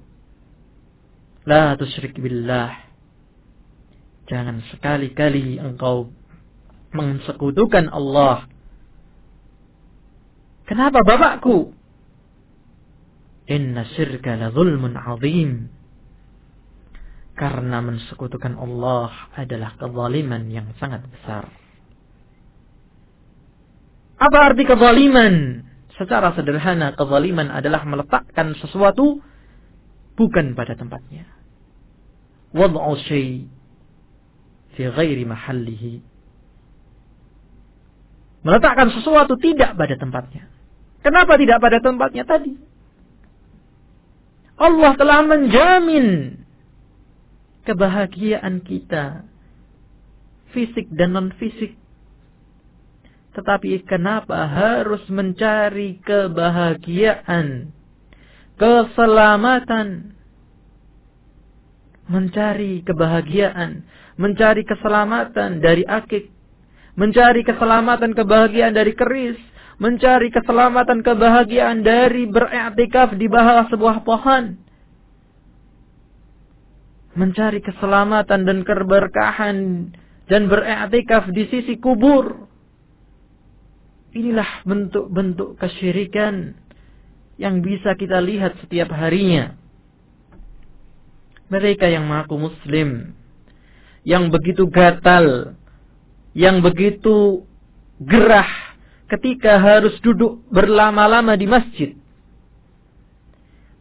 [1.49, 2.77] La tusyrik billah.
[4.29, 6.13] Jangan sekali-kali engkau
[6.93, 8.45] mensekutukan Allah.
[10.69, 11.73] Kenapa bapakku?
[13.49, 15.69] Inna syirka la zulmun azim
[17.35, 21.51] karena mensekutukan Allah adalah kezaliman yang sangat besar.
[24.15, 25.67] Apa arti kezaliman?
[25.99, 29.19] Secara sederhana, kezaliman adalah meletakkan sesuatu
[30.15, 31.27] bukan pada tempatnya.
[32.55, 33.47] Wad'u syai'
[34.79, 35.99] fi ghairi mahallihi.
[38.47, 40.47] Meletakkan sesuatu tidak pada tempatnya.
[41.03, 42.55] Kenapa tidak pada tempatnya tadi?
[44.55, 46.39] Allah telah menjamin
[47.65, 49.25] kebahagiaan kita,
[50.55, 51.75] fisik dan non-fisik.
[53.35, 57.75] Tetapi kenapa harus mencari kebahagiaan,
[58.55, 60.15] keselamatan,
[62.07, 63.83] mencari kebahagiaan,
[64.15, 66.31] mencari keselamatan dari akik,
[66.95, 69.35] mencari keselamatan kebahagiaan dari keris,
[69.83, 74.55] mencari keselamatan kebahagiaan dari beriktikaf di bawah sebuah pohon,
[77.15, 79.57] mencari keselamatan dan keberkahan
[80.27, 82.47] dan beriktikaf di sisi kubur.
[84.15, 86.55] Inilah bentuk-bentuk kesyirikan
[87.35, 89.59] yang bisa kita lihat setiap harinya.
[91.51, 93.11] Mereka yang mengaku muslim,
[94.07, 95.55] yang begitu gatal,
[96.31, 97.43] yang begitu
[97.99, 98.47] gerah
[99.11, 101.91] ketika harus duduk berlama-lama di masjid.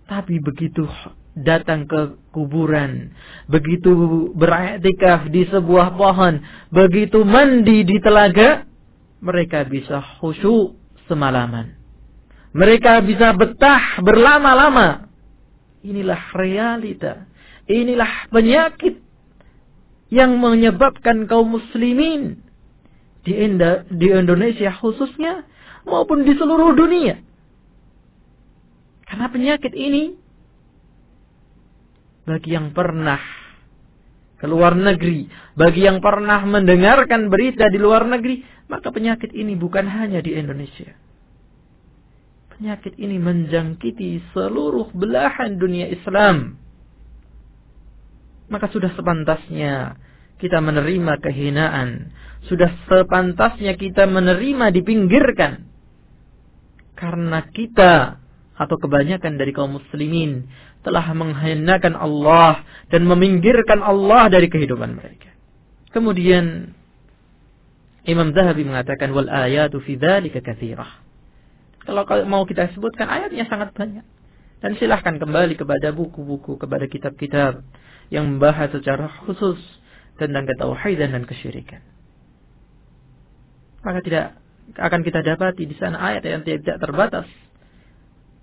[0.05, 0.85] Tapi begitu
[1.35, 3.11] datang ke kuburan,
[3.51, 3.91] begitu
[4.39, 6.39] beriktikaf di sebuah pohon,
[6.71, 8.63] begitu mandi di telaga,
[9.19, 10.79] mereka bisa khusyuk
[11.11, 11.75] semalaman.
[12.55, 15.11] Mereka bisa betah berlama-lama.
[15.83, 17.27] Inilah realita.
[17.67, 19.03] Inilah penyakit
[20.15, 22.39] yang menyebabkan kaum muslimin
[23.27, 23.35] di,
[23.91, 25.43] di Indonesia khususnya
[25.83, 27.19] maupun di seluruh dunia.
[29.11, 30.15] Karena penyakit ini
[32.25, 33.21] bagi yang pernah
[34.41, 35.25] ke luar negeri,
[35.57, 40.93] bagi yang pernah mendengarkan berita di luar negeri, maka penyakit ini bukan hanya di Indonesia.
[42.55, 46.61] Penyakit ini menjangkiti seluruh belahan dunia Islam.
[48.47, 49.99] Maka sudah sepantasnya
[50.39, 52.15] kita menerima kehinaan.
[52.47, 55.67] Sudah sepantasnya kita menerima dipinggirkan.
[56.95, 58.23] Karena kita
[58.55, 60.47] atau kebanyakan dari kaum muslimin
[60.87, 62.63] telah menghinakan Allah
[62.93, 65.35] dan meminggirkan Allah dari kehidupan mereka.
[65.91, 66.75] Kemudian
[68.05, 71.03] Imam Zahabi mengatakan wal ayatu fi dzalika katsirah.
[71.85, 74.07] Kalau mau kita sebutkan ayatnya sangat banyak.
[74.65, 77.61] Dan silahkan kembali kepada buku-buku, kepada kitab-kitab
[78.09, 79.61] yang membahas secara khusus
[80.17, 81.85] tentang ketauhidan dan kesyirikan.
[83.85, 84.27] Maka tidak
[84.81, 87.29] akan kita dapati di sana ayat yang tidak terbatas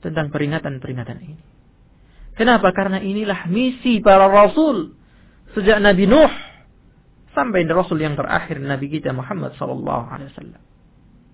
[0.02, 1.42] tentang peringatan-peringatan ini.
[2.36, 2.74] Kenapa?
[2.74, 4.98] Karena inilah misi para rasul
[5.54, 6.32] sejak Nabi Nuh
[7.32, 10.62] sampai Rasul yang terakhir Nabi kita Muhammad sallallahu alaihi wasallam.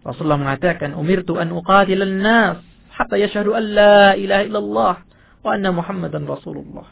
[0.06, 2.62] Rasulullah mengatakan, "Umirtu an uqatilan nas
[2.94, 4.94] hatta yashhadu an la ilaha illallah
[5.42, 6.86] wa anna Muhammadan Rasulullah."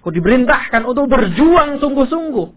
[0.00, 2.48] Aku diperintahkan untuk berjuang sungguh-sungguh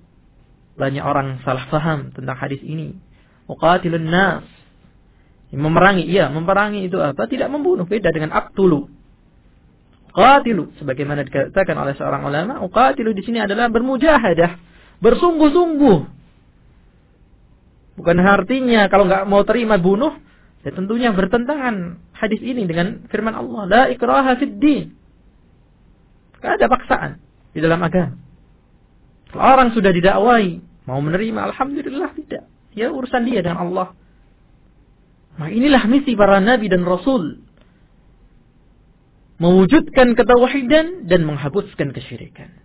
[0.76, 3.00] banyak orang salah paham tentang hadis ini.
[3.48, 4.44] Uqatilun nas.
[5.54, 7.30] Memerangi, iya, memerangi itu apa?
[7.30, 8.90] Tidak membunuh, beda dengan aktulu.
[10.16, 14.52] Qatilu sebagaimana dikatakan oleh seorang ulama, uqatilu di sini adalah bermujahadah,
[15.04, 16.00] bersungguh-sungguh.
[18.00, 20.16] Bukan artinya kalau nggak mau terima bunuh,
[20.64, 24.96] ya tentunya bertentangan hadis ini dengan firman Allah, la ikraha fid din.
[26.40, 27.20] Ada paksaan
[27.52, 28.16] di dalam agama.
[29.36, 32.48] Kalau orang sudah didakwai, mau menerima, alhamdulillah tidak.
[32.72, 33.92] Ya urusan dia dengan Allah.
[35.36, 37.44] Nah inilah misi para nabi dan rasul
[39.36, 42.56] mewujudkan ketauhidan dan menghapuskan kesyirikan.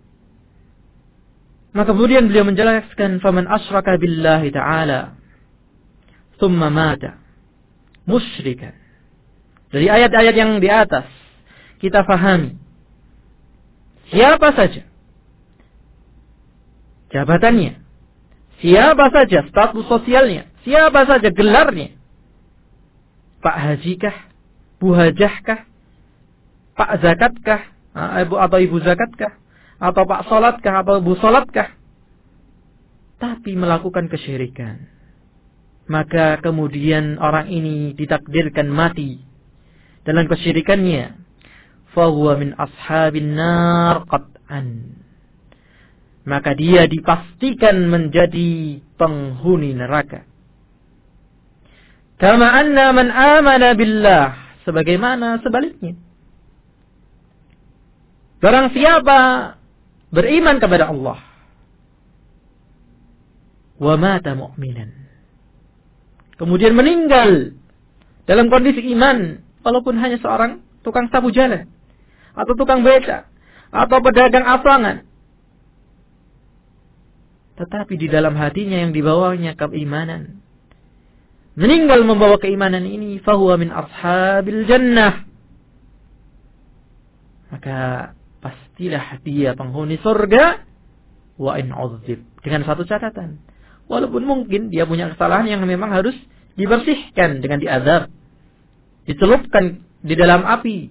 [1.71, 5.15] Maka kemudian beliau menjelaskan faman asyraka billahi ta'ala
[6.39, 7.19] thumma mata
[8.07, 8.75] musyrikan.
[9.71, 11.07] Dari ayat-ayat yang di atas
[11.79, 12.59] kita fahami
[14.11, 14.83] siapa saja
[17.11, 17.79] jabatannya,
[18.59, 22.00] siapa saja status sosialnya, siapa saja gelarnya.
[23.41, 24.15] Pak Hajikah,
[24.77, 25.65] Bu Hajahkah,
[26.77, 27.61] Pak zakatkah?
[27.93, 29.35] Ibu atau ibu zakatkah?
[29.81, 30.73] Atau Pak solatkah?
[30.85, 31.73] Atau ibu solatkah?
[33.21, 34.87] Tapi melakukan kesyirikan.
[35.85, 39.19] Maka kemudian orang ini ditakdirkan mati
[40.07, 41.19] dalam kesyirikannya.
[41.91, 44.95] Fahuwa min ashabin nar qat'an.
[46.23, 50.30] Maka dia dipastikan menjadi penghuni neraka.
[52.21, 54.25] Kama anna man amana billah.
[54.61, 55.97] Sebagaimana sebaliknya
[58.41, 59.53] Barang siapa
[60.09, 61.21] beriman kepada Allah
[63.77, 64.89] wa mata mu'minan.
[66.41, 67.53] Kemudian meninggal
[68.25, 71.69] dalam kondisi iman walaupun hanya seorang tukang sapu jalan
[72.33, 73.29] atau tukang beca
[73.69, 75.05] atau pedagang asangan.
[77.61, 80.41] Tetapi di dalam hatinya yang dibawanya keimanan.
[81.51, 85.27] Meninggal membawa keimanan ini fahuwa min ashabil jannah.
[87.51, 87.79] Maka
[88.39, 90.63] pastilah dia penghuni surga
[91.35, 93.43] wa in uzib dengan satu catatan.
[93.91, 96.15] Walaupun mungkin dia punya kesalahan yang memang harus
[96.55, 98.07] dibersihkan dengan diazab.
[99.03, 100.87] Dicelupkan di dalam api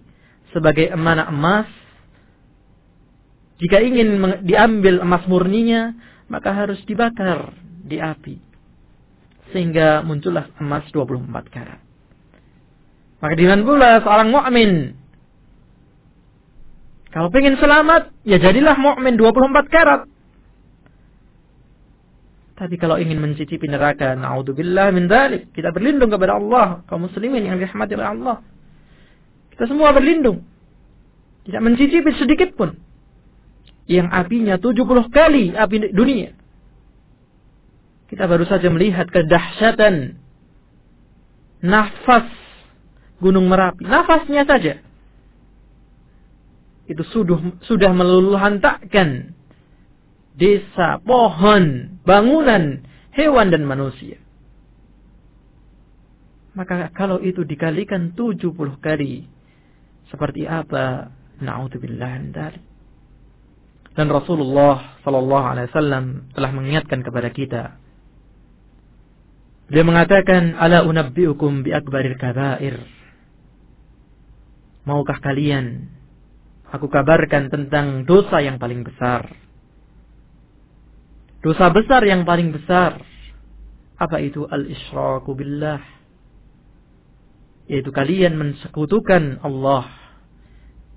[0.52, 1.72] sebagai emana emas.
[3.64, 5.96] Jika ingin diambil emas murninya
[6.28, 8.49] maka harus dibakar di api
[9.50, 11.80] sehingga muncullah emas 24 karat
[13.20, 15.00] maka dengan pula seorang mukmin
[17.10, 20.06] kalau pengen selamat, ya jadilah mukmin 24 karat.
[22.54, 27.58] Tapi kalau ingin mencicipi neraka, naudzubillah min dzalik, kita berlindung kepada Allah, kaum muslimin yang
[27.58, 28.36] dirahmati oleh Allah.
[29.50, 30.46] Kita semua berlindung.
[31.48, 32.78] Tidak mencicipi sedikit pun.
[33.90, 36.30] Yang apinya 70 kali api dunia.
[38.10, 40.18] Kita baru saja melihat kedahsyatan
[41.62, 42.26] nafas
[43.22, 43.86] Gunung Merapi.
[43.86, 44.82] Nafasnya saja
[46.90, 49.30] itu sudah sudah meluluhantakkan
[50.34, 52.82] desa, pohon, bangunan,
[53.14, 54.18] hewan dan manusia.
[56.58, 58.50] Maka kalau itu dikalikan 70
[58.82, 59.30] kali
[60.10, 61.14] seperti apa?
[61.38, 62.60] Na'udzubillah dari.
[63.94, 66.04] Dan Rasulullah sallallahu alaihi wasallam
[66.34, 67.78] telah mengingatkan kepada kita.
[69.70, 72.82] Dia mengatakan, "Ala unabbiukum bi akbaril kabair."
[74.84, 75.86] Maukah kalian
[76.70, 79.26] Aku kabarkan tentang dosa yang paling besar.
[81.42, 83.02] Dosa besar yang paling besar.
[83.98, 85.82] Apa itu al-isyraku billah?
[87.66, 89.90] Yaitu kalian mensekutukan Allah.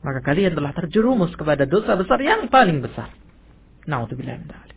[0.06, 3.10] Maka kalian telah terjerumus kepada dosa besar yang paling besar.
[3.90, 4.73] Na'udzubillah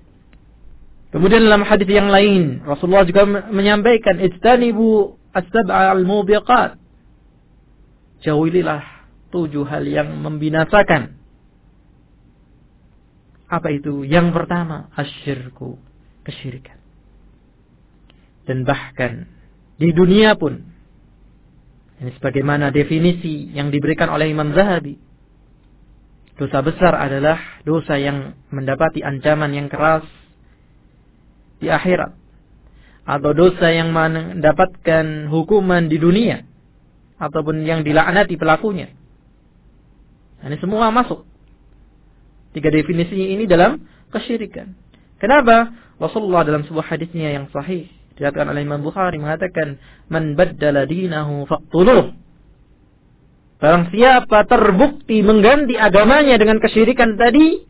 [1.14, 6.76] Kemudian dalam hadis yang lain, Rasulullah juga menyampaikan, "Ijtanibu as-sab'a al-mubiqat."
[8.26, 8.82] Jauhilah
[9.30, 11.14] tujuh hal yang membinasakan.
[13.46, 14.02] Apa itu?
[14.02, 15.78] Yang pertama, asyirku,
[16.26, 16.82] kesyirikan.
[18.46, 19.30] Dan bahkan
[19.78, 20.58] di dunia pun,
[22.02, 24.98] ini sebagaimana definisi yang diberikan oleh Imam Zahabi,
[26.34, 30.02] dosa besar adalah dosa yang mendapati ancaman yang keras
[31.62, 32.12] di akhirat
[33.06, 36.42] atau dosa yang mendapatkan hukuman di dunia
[37.16, 38.90] ataupun yang dilaknati pelakunya
[40.46, 41.24] ini semua masuk.
[42.52, 43.82] Tiga definisi ini dalam
[44.12, 44.76] kesyirikan.
[45.18, 45.72] Kenapa?
[45.96, 49.80] Rasulullah dalam sebuah hadisnya yang sahih dikatakan oleh Imam Bukhari mengatakan
[50.12, 52.12] man baddala dinahu faqtuluh.
[53.56, 57.64] Barang siapa terbukti mengganti agamanya dengan kesyirikan tadi,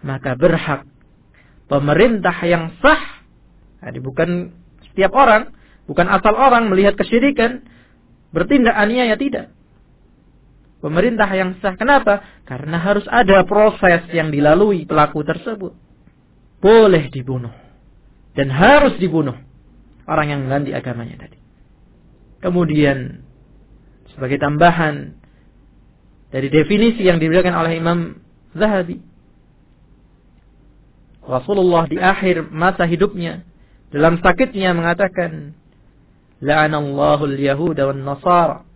[0.00, 0.88] maka berhak
[1.72, 3.24] pemerintah yang sah.
[3.80, 4.52] Jadi bukan
[4.92, 5.56] setiap orang,
[5.88, 7.64] bukan asal orang melihat kesyirikan
[8.28, 9.48] bertindak aniaya tidak.
[10.84, 11.72] Pemerintah yang sah.
[11.80, 12.20] Kenapa?
[12.44, 15.72] Karena harus ada proses yang dilalui pelaku tersebut.
[16.60, 17.54] Boleh dibunuh.
[18.36, 19.34] Dan harus dibunuh.
[20.04, 21.38] Orang yang mengganti agamanya tadi.
[22.42, 23.22] Kemudian
[24.12, 25.14] sebagai tambahan
[26.34, 28.18] dari definisi yang diberikan oleh Imam
[28.52, 29.11] Zahabi.
[31.22, 33.46] Rasulullah di akhir masa hidupnya
[33.94, 35.54] dalam sakitnya mengatakan
[36.42, 38.66] la'anallahu al-yahud wan nasara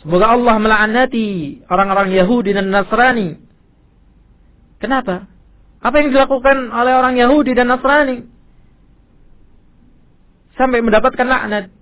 [0.00, 3.40] semoga Allah melaknati orang-orang Yahudi dan Nasrani.
[4.80, 5.28] Kenapa?
[5.80, 8.24] Apa yang dilakukan oleh orang Yahudi dan Nasrani?
[10.56, 11.72] Sampai mendapatkan laknat.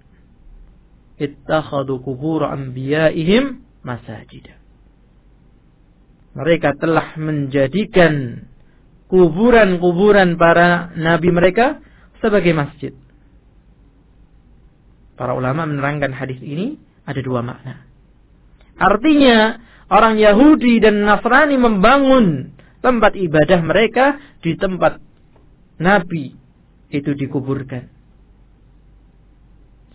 [1.18, 4.62] Ittakhadhu qubur anbiya'ihim masajid
[6.32, 8.44] mereka telah menjadikan
[9.12, 11.84] kuburan-kuburan para nabi mereka
[12.24, 12.96] sebagai masjid.
[15.20, 17.84] Para ulama menerangkan hadis ini ada dua makna.
[18.80, 19.60] Artinya
[19.92, 24.96] orang Yahudi dan Nasrani membangun tempat ibadah mereka di tempat
[25.76, 26.32] Nabi
[26.88, 27.92] itu dikuburkan.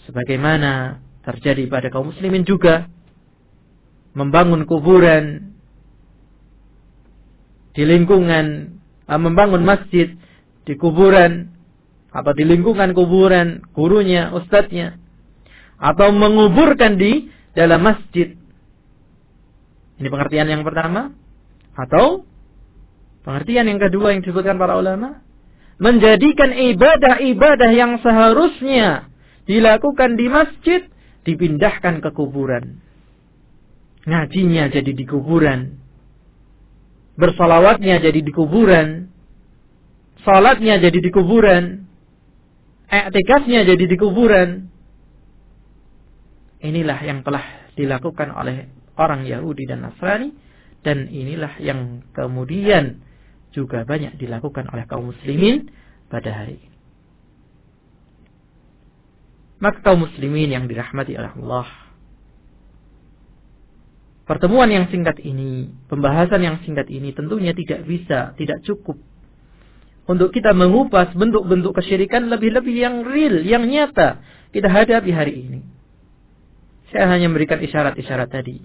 [0.05, 2.85] Sebagaimana terjadi pada kaum muslimin juga
[4.13, 5.57] membangun kuburan
[7.73, 8.76] di lingkungan
[9.15, 10.11] membangun masjid
[10.67, 11.55] di kuburan
[12.11, 14.99] atau di lingkungan kuburan gurunya, ustadznya
[15.79, 18.35] atau menguburkan di dalam masjid.
[19.97, 21.15] Ini pengertian yang pertama
[21.73, 22.27] atau
[23.23, 25.23] pengertian yang kedua yang disebutkan para ulama
[25.77, 29.09] menjadikan ibadah-ibadah yang seharusnya
[29.45, 30.81] dilakukan di masjid
[31.23, 32.81] dipindahkan ke kuburan.
[34.07, 35.86] Ngajinya jadi di kuburan
[37.17, 39.09] bersolawatnya jadi di kuburan,
[40.21, 41.89] salatnya jadi di kuburan,
[42.87, 44.69] etikafnya jadi di kuburan.
[46.61, 50.33] Inilah yang telah dilakukan oleh orang Yahudi dan Nasrani
[50.81, 53.01] dan inilah yang kemudian
[53.53, 55.69] juga banyak dilakukan oleh kaum muslimin
[56.09, 56.77] pada hari ini.
[59.57, 61.86] Maka kaum muslimin yang dirahmati oleh Allah
[64.27, 68.99] Pertemuan yang singkat ini, pembahasan yang singkat ini tentunya tidak bisa, tidak cukup
[70.07, 74.23] untuk kita mengupas bentuk-bentuk kesyirikan lebih-lebih yang real, yang nyata
[74.55, 75.61] kita hadapi hari ini.
[76.95, 78.63] Saya hanya memberikan isyarat-isyarat tadi.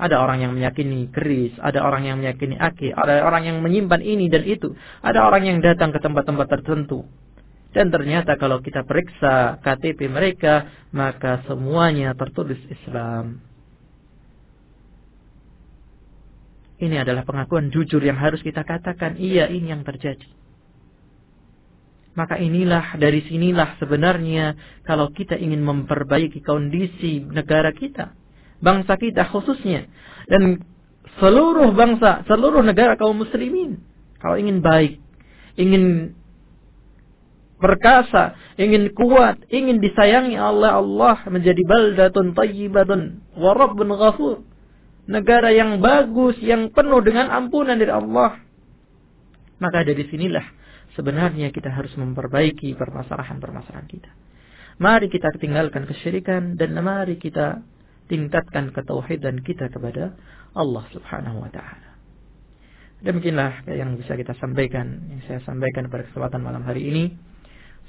[0.00, 4.26] Ada orang yang meyakini keris, ada orang yang meyakini aki, ada orang yang menyimpan ini
[4.26, 7.06] dan itu, ada orang yang datang ke tempat-tempat tertentu.
[7.70, 13.49] Dan ternyata kalau kita periksa KTP mereka, maka semuanya tertulis Islam.
[16.80, 20.24] Ini adalah pengakuan jujur yang harus kita katakan, iya ini yang terjadi.
[22.16, 24.56] Maka inilah, dari sinilah sebenarnya
[24.88, 28.16] kalau kita ingin memperbaiki kondisi negara kita,
[28.64, 29.86] bangsa kita khususnya,
[30.26, 30.64] dan
[31.20, 33.84] seluruh bangsa, seluruh negara kaum muslimin,
[34.18, 34.98] kalau ingin baik,
[35.60, 36.16] ingin
[37.60, 44.49] perkasa, ingin kuat, ingin disayangi Allah Allah menjadi baldatun tayyibatun wa rabbun ghafur
[45.10, 48.38] negara yang bagus, yang penuh dengan ampunan dari Allah.
[49.58, 50.46] Maka dari sinilah
[50.94, 54.10] sebenarnya kita harus memperbaiki permasalahan-permasalahan kita.
[54.80, 57.60] Mari kita tinggalkan kesyirikan dan mari kita
[58.08, 60.16] tingkatkan ketauhidan kita kepada
[60.56, 61.90] Allah Subhanahu wa taala.
[63.04, 67.04] Demikianlah yang bisa kita sampaikan, yang saya sampaikan pada kesempatan malam hari ini.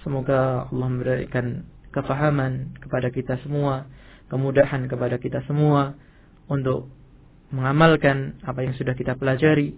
[0.04, 3.88] Semoga Allah memberikan kefahaman kepada kita semua,
[4.32, 5.96] kemudahan kepada kita semua
[6.48, 6.92] untuk
[7.52, 9.76] mengamalkan apa yang sudah kita pelajari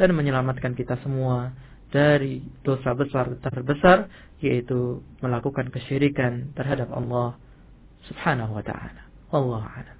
[0.00, 1.52] dan menyelamatkan kita semua
[1.92, 4.08] dari dosa besar terbesar
[4.40, 7.36] yaitu melakukan kesyirikan terhadap Allah
[8.08, 9.02] Subhanahu wa taala.
[9.30, 9.96] Wallahu a'lam.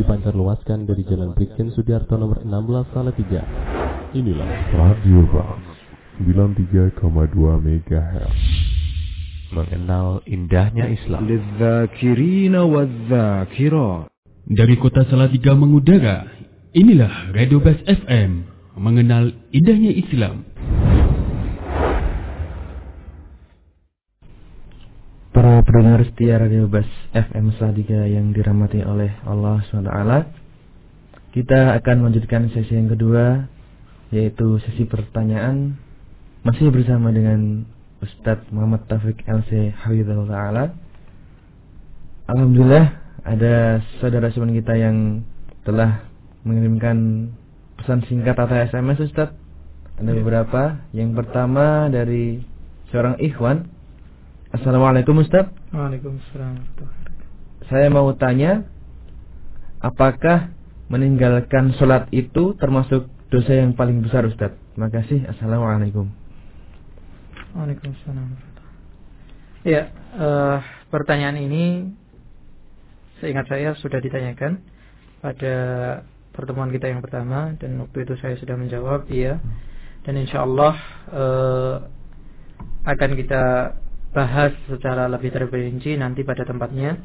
[0.00, 3.44] Dipancar luaskan dari Jalan Brigjen Sudiarto nomor 16 Salatiga.
[4.16, 5.60] Inilah Radio Bang
[6.24, 6.96] 93,2
[7.36, 8.79] MHz
[9.50, 11.26] mengenal indahnya Islam.
[14.50, 16.26] Dari kota Salatiga mengudara,
[16.74, 18.46] inilah Radio Bas FM,
[18.78, 20.46] mengenal indahnya Islam.
[25.30, 29.94] Para pendengar setia Radio Bas FM Salatiga yang dirahmati oleh Allah SWT,
[31.30, 33.46] kita akan melanjutkan sesi yang kedua,
[34.10, 35.78] yaitu sesi pertanyaan,
[36.42, 37.62] masih bersama dengan
[38.00, 40.64] Ustadz Muhammad Taufik LC Hafizahullah Ta'ala
[42.30, 45.26] Alhamdulillah ada saudara saudara kita yang
[45.66, 46.08] telah
[46.44, 47.28] mengirimkan
[47.80, 49.32] pesan singkat atau SMS Ustaz.
[50.00, 50.80] Ada beberapa.
[50.96, 52.40] Yang pertama dari
[52.92, 53.68] seorang ikhwan.
[54.50, 55.52] Assalamualaikum Ustaz.
[55.70, 56.64] Waalaikumsalam.
[57.68, 58.66] Saya mau tanya,
[59.78, 60.50] apakah
[60.90, 64.56] meninggalkan sholat itu termasuk dosa yang paling besar Ustaz?
[64.74, 65.28] Terima kasih.
[65.28, 66.19] Assalamualaikum.
[67.54, 68.28] Waalaikumsalam.
[69.66, 71.92] Ya, eh, pertanyaan ini
[73.20, 74.64] seingat saya sudah ditanyakan
[75.20, 75.56] pada
[76.32, 79.36] pertemuan kita yang pertama dan waktu itu saya sudah menjawab iya
[80.08, 80.74] dan insya Allah
[81.12, 81.76] eh,
[82.88, 83.76] akan kita
[84.16, 86.96] bahas secara lebih terperinci nanti pada tempatnya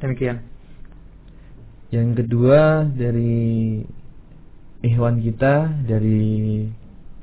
[0.00, 0.40] demikian
[1.88, 3.80] Yang kedua dari
[4.84, 6.68] ikhwan kita dari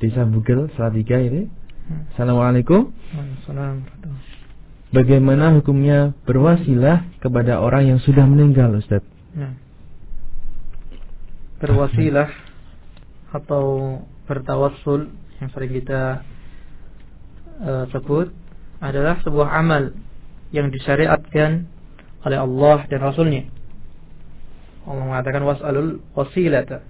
[0.01, 1.47] Desa Bugel Salatiga ini.
[1.85, 2.89] Assalamualaikum.
[2.89, 3.75] Waalaikumsalam.
[4.89, 9.05] Bagaimana hukumnya berwasilah kepada orang yang sudah meninggal, Ustaz?
[9.37, 9.53] Nah.
[11.61, 12.29] Berwasilah
[13.37, 16.25] atau bertawassul yang sering kita
[17.61, 18.33] eh, sebut
[18.81, 19.93] adalah sebuah amal
[20.49, 21.69] yang disyariatkan
[22.25, 23.45] oleh Allah dan Rasulnya.
[24.89, 26.81] Allah mengatakan was'alul wasilata.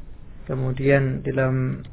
[0.48, 1.84] Kemudian dalam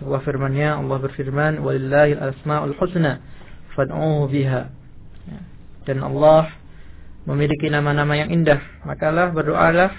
[0.00, 3.24] sebuah firman-Nya Allah berfirman walillahi asmaul husna
[3.72, 4.62] fad'uhu biha.
[5.28, 5.40] Ya.
[5.88, 6.52] Dan Allah
[7.26, 9.90] memiliki nama-nama yang indah, makalah berdoalah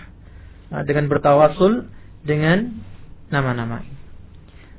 [0.71, 1.89] nah, dengan bertawasul
[2.23, 2.79] dengan
[3.27, 3.83] nama-nama.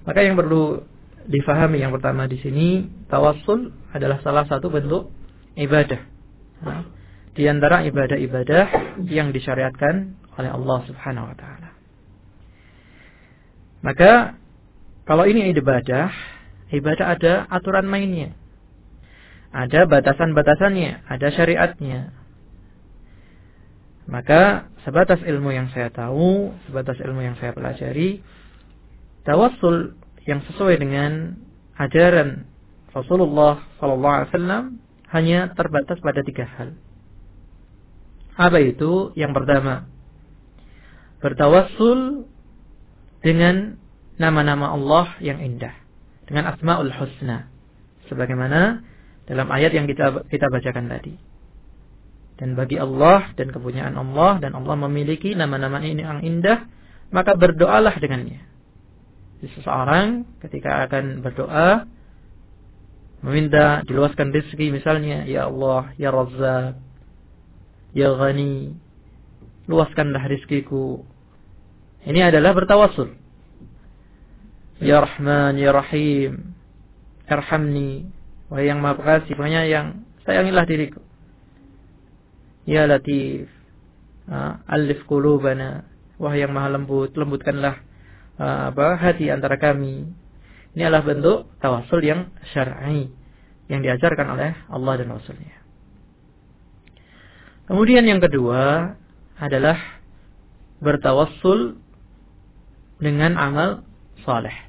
[0.09, 0.81] Maka yang perlu
[1.29, 5.13] difahami yang pertama di sini tawassul adalah salah satu bentuk
[5.61, 6.01] ibadah.
[7.37, 11.71] Di antara ibadah-ibadah yang disyariatkan oleh Allah Subhanahu wa taala.
[13.85, 14.35] Maka
[15.09, 16.13] kalau ini ibadah,
[16.69, 18.37] ibadah ada aturan mainnya.
[19.49, 22.13] Ada batasan-batasannya, ada syariatnya.
[24.05, 28.21] Maka sebatas ilmu yang saya tahu, sebatas ilmu yang saya pelajari,
[29.25, 29.97] tawassul
[30.29, 31.41] yang sesuai dengan
[31.81, 32.45] ajaran
[32.93, 34.65] Rasulullah sallallahu alaihi wasallam
[35.09, 36.77] hanya terbatas pada tiga hal.
[38.37, 39.17] Apa itu?
[39.17, 39.89] Yang pertama,
[41.25, 42.29] bertawassul
[43.25, 43.81] dengan
[44.19, 45.73] nama-nama Allah yang indah,
[46.27, 47.49] dengan asmaul husna.
[48.11, 48.83] Sebagaimana
[49.31, 51.15] dalam ayat yang kita kita bacakan tadi.
[52.39, 56.67] Dan bagi Allah dan kepunyaan Allah dan Allah memiliki nama-nama ini yang indah,
[57.11, 58.47] maka berdoalah dengannya.
[59.43, 61.87] Seseorang ketika akan berdoa
[63.23, 66.79] meminta diluaskan rezeki misalnya ya Allah ya Razzaq
[67.95, 68.79] ya Ghani
[69.67, 71.03] luaskanlah rezekiku
[72.07, 73.11] ini adalah bertawasul
[74.79, 76.55] ya Rahman ya Rahim
[77.29, 78.09] irhamni
[78.49, 79.87] wahai yang maha pengasih pokoknya yang
[80.25, 81.03] sayangilah diriku
[82.65, 83.51] ya Latif
[84.69, 85.85] alif qulubana
[86.17, 87.89] wahai yang maha lembut lembutkanlah
[88.39, 90.07] Ah, apa hati antara kami.
[90.79, 93.11] Ini adalah bentuk tawasul yang syar'i
[93.67, 95.59] yang diajarkan oleh Allah dan Rasulnya.
[97.67, 98.95] Kemudian yang kedua
[99.43, 99.77] adalah
[100.79, 101.83] bertawassul
[103.03, 103.83] dengan amal
[104.23, 104.68] saleh.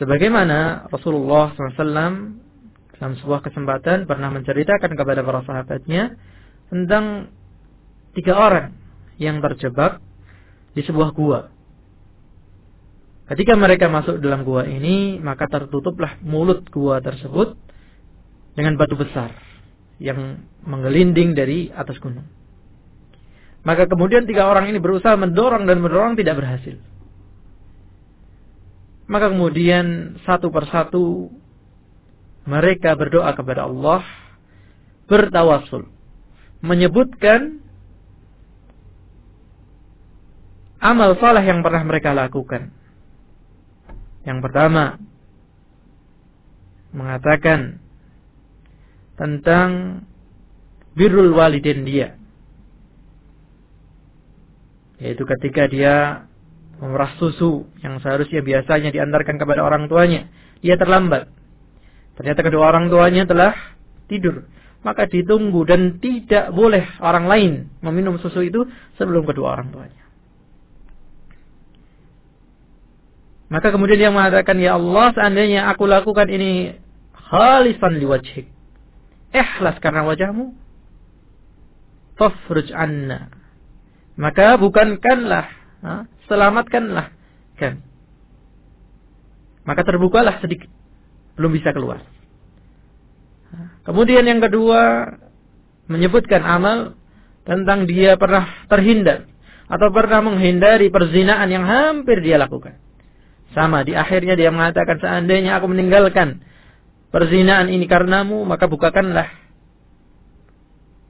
[0.00, 1.76] Sebagaimana Rasulullah SAW
[2.96, 6.16] dalam sebuah kesempatan pernah menceritakan kepada para sahabatnya
[6.72, 7.28] tentang
[8.16, 8.72] tiga orang
[9.20, 10.00] yang terjebak
[10.72, 11.52] di sebuah gua.
[13.28, 17.60] Ketika mereka masuk dalam gua ini, maka tertutuplah mulut gua tersebut
[18.56, 19.36] dengan batu besar
[20.00, 22.24] yang menggelinding dari atas gunung.
[23.68, 26.80] Maka kemudian tiga orang ini berusaha mendorong dan mendorong tidak berhasil.
[29.10, 31.34] Maka kemudian satu persatu
[32.46, 34.06] mereka berdoa kepada Allah,
[35.10, 35.90] bertawasul,
[36.62, 37.58] menyebutkan
[40.78, 42.70] amal saleh yang pernah mereka lakukan.
[44.22, 45.02] Yang pertama,
[46.94, 47.82] mengatakan
[49.18, 50.02] tentang
[50.94, 52.14] birrul walidin dia.
[55.02, 56.28] Yaitu ketika dia
[56.80, 60.26] memerah susu yang seharusnya biasanya diantarkan kepada orang tuanya.
[60.64, 61.28] Dia terlambat.
[62.16, 63.52] Ternyata kedua orang tuanya telah
[64.08, 64.48] tidur.
[64.80, 67.52] Maka ditunggu dan tidak boleh orang lain
[67.84, 68.64] meminum susu itu
[68.96, 70.00] sebelum kedua orang tuanya.
[73.50, 76.78] Maka kemudian dia mengatakan, Ya Allah, seandainya aku lakukan ini
[77.12, 78.46] khalisan liwajhik.
[79.34, 80.54] Ikhlas karena wajahmu.
[82.14, 83.34] Tafruj anna.
[84.14, 85.50] Maka bukankanlah,
[85.84, 86.08] ha?
[86.28, 87.12] selamatkanlah.
[87.60, 87.84] Kan.
[89.68, 90.68] Maka terbukalah sedikit.
[91.36, 92.04] Belum bisa keluar.
[93.84, 95.08] Kemudian yang kedua,
[95.90, 96.94] menyebutkan amal
[97.42, 99.26] tentang dia pernah terhindar
[99.66, 102.78] atau pernah menghindari perzinaan yang hampir dia lakukan.
[103.50, 106.42] Sama di akhirnya dia mengatakan seandainya aku meninggalkan
[107.10, 109.26] perzinaan ini karenamu maka bukakanlah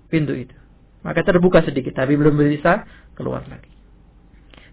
[0.08, 0.56] pintu itu.
[1.00, 2.84] Maka terbuka sedikit tapi belum bisa
[3.16, 3.69] keluar lagi.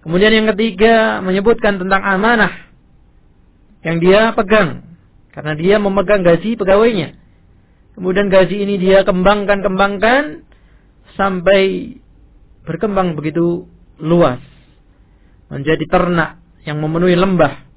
[0.08, 2.72] Kemudian yang ketiga menyebutkan tentang amanah
[3.84, 4.96] yang dia pegang
[5.36, 7.12] karena dia memegang gaji pegawainya.
[7.92, 10.48] Kemudian gaji ini dia kembangkan kembangkan
[11.20, 11.92] sampai
[12.64, 13.68] berkembang begitu
[14.00, 14.40] luas
[15.52, 17.68] menjadi ternak yang memenuhi lembah.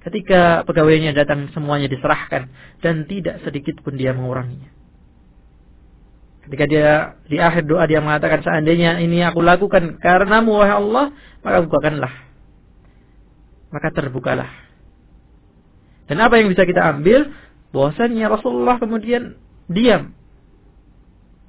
[0.00, 2.48] Ketika pegawainya datang semuanya diserahkan
[2.80, 4.72] dan tidak sedikit pun dia menguranginya.
[6.44, 6.88] Ketika dia
[7.24, 12.12] di akhir doa dia mengatakan seandainya ini aku lakukan karena wahai Allah, maka bukakanlah.
[13.72, 14.50] Maka terbukalah.
[16.04, 17.32] Dan apa yang bisa kita ambil?
[17.72, 19.40] Bahwasannya Rasulullah kemudian
[19.72, 20.12] diam.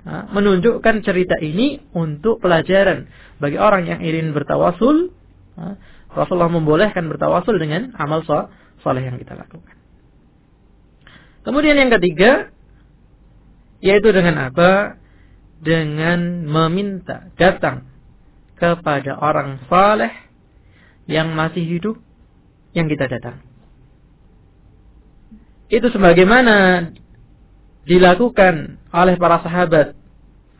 [0.06, 3.10] menunjukkan cerita ini untuk pelajaran
[3.42, 5.10] bagi orang yang ingin bertawasul.
[6.14, 8.22] Rasulullah membolehkan bertawasul dengan amal
[8.86, 9.76] soleh yang kita lakukan.
[11.42, 12.54] Kemudian yang ketiga,
[13.80, 15.00] yaitu dengan apa?
[15.60, 17.88] Dengan meminta datang
[18.56, 20.12] kepada orang saleh
[21.06, 21.98] yang masih hidup
[22.76, 23.40] yang kita datang.
[25.72, 26.90] Itu sebagaimana
[27.88, 29.98] dilakukan oleh para sahabat.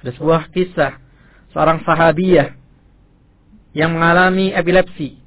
[0.02, 1.02] Ada sebuah kisah
[1.54, 2.54] seorang sahabiah
[3.76, 5.20] yang mengalami epilepsi.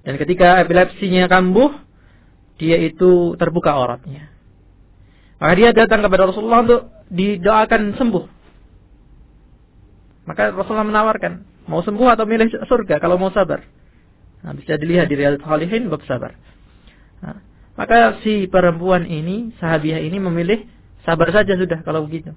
[0.00, 1.76] Dan ketika epilepsinya kambuh,
[2.56, 4.29] dia itu terbuka auratnya.
[5.40, 8.24] Maka dia datang kepada Rasulullah untuk didoakan sembuh.
[10.28, 13.64] Maka Rasulullah menawarkan, mau sembuh atau milih surga kalau mau sabar.
[14.44, 16.36] Nah, bisa dilihat di Riyadhus Salihin bab sabar.
[17.24, 17.40] Nah,
[17.74, 20.68] maka si perempuan ini, sahabiah ini memilih
[21.08, 22.36] sabar saja sudah kalau begitu.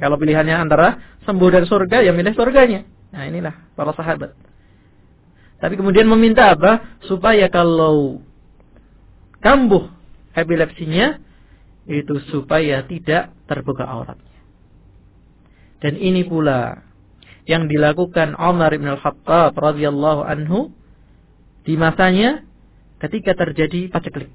[0.00, 2.82] Kalau pilihannya antara sembuh dan surga, ya milih surganya.
[3.12, 4.32] Nah inilah para sahabat.
[5.60, 6.98] Tapi kemudian meminta apa?
[7.06, 8.18] Supaya kalau
[9.38, 9.92] kambuh
[10.34, 11.22] epilepsinya,
[11.86, 14.38] itu supaya tidak terbuka auratnya.
[15.82, 16.78] Dan ini pula
[17.42, 20.70] yang dilakukan Umar bin Al-Khattab radhiyallahu anhu
[21.66, 22.46] di masanya
[23.02, 24.30] ketika terjadi paceklik.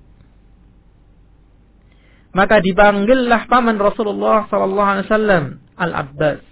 [2.35, 5.43] Maka dipanggillah paman Rasulullah sallallahu alaihi wasallam
[5.79, 6.43] Al-Abbas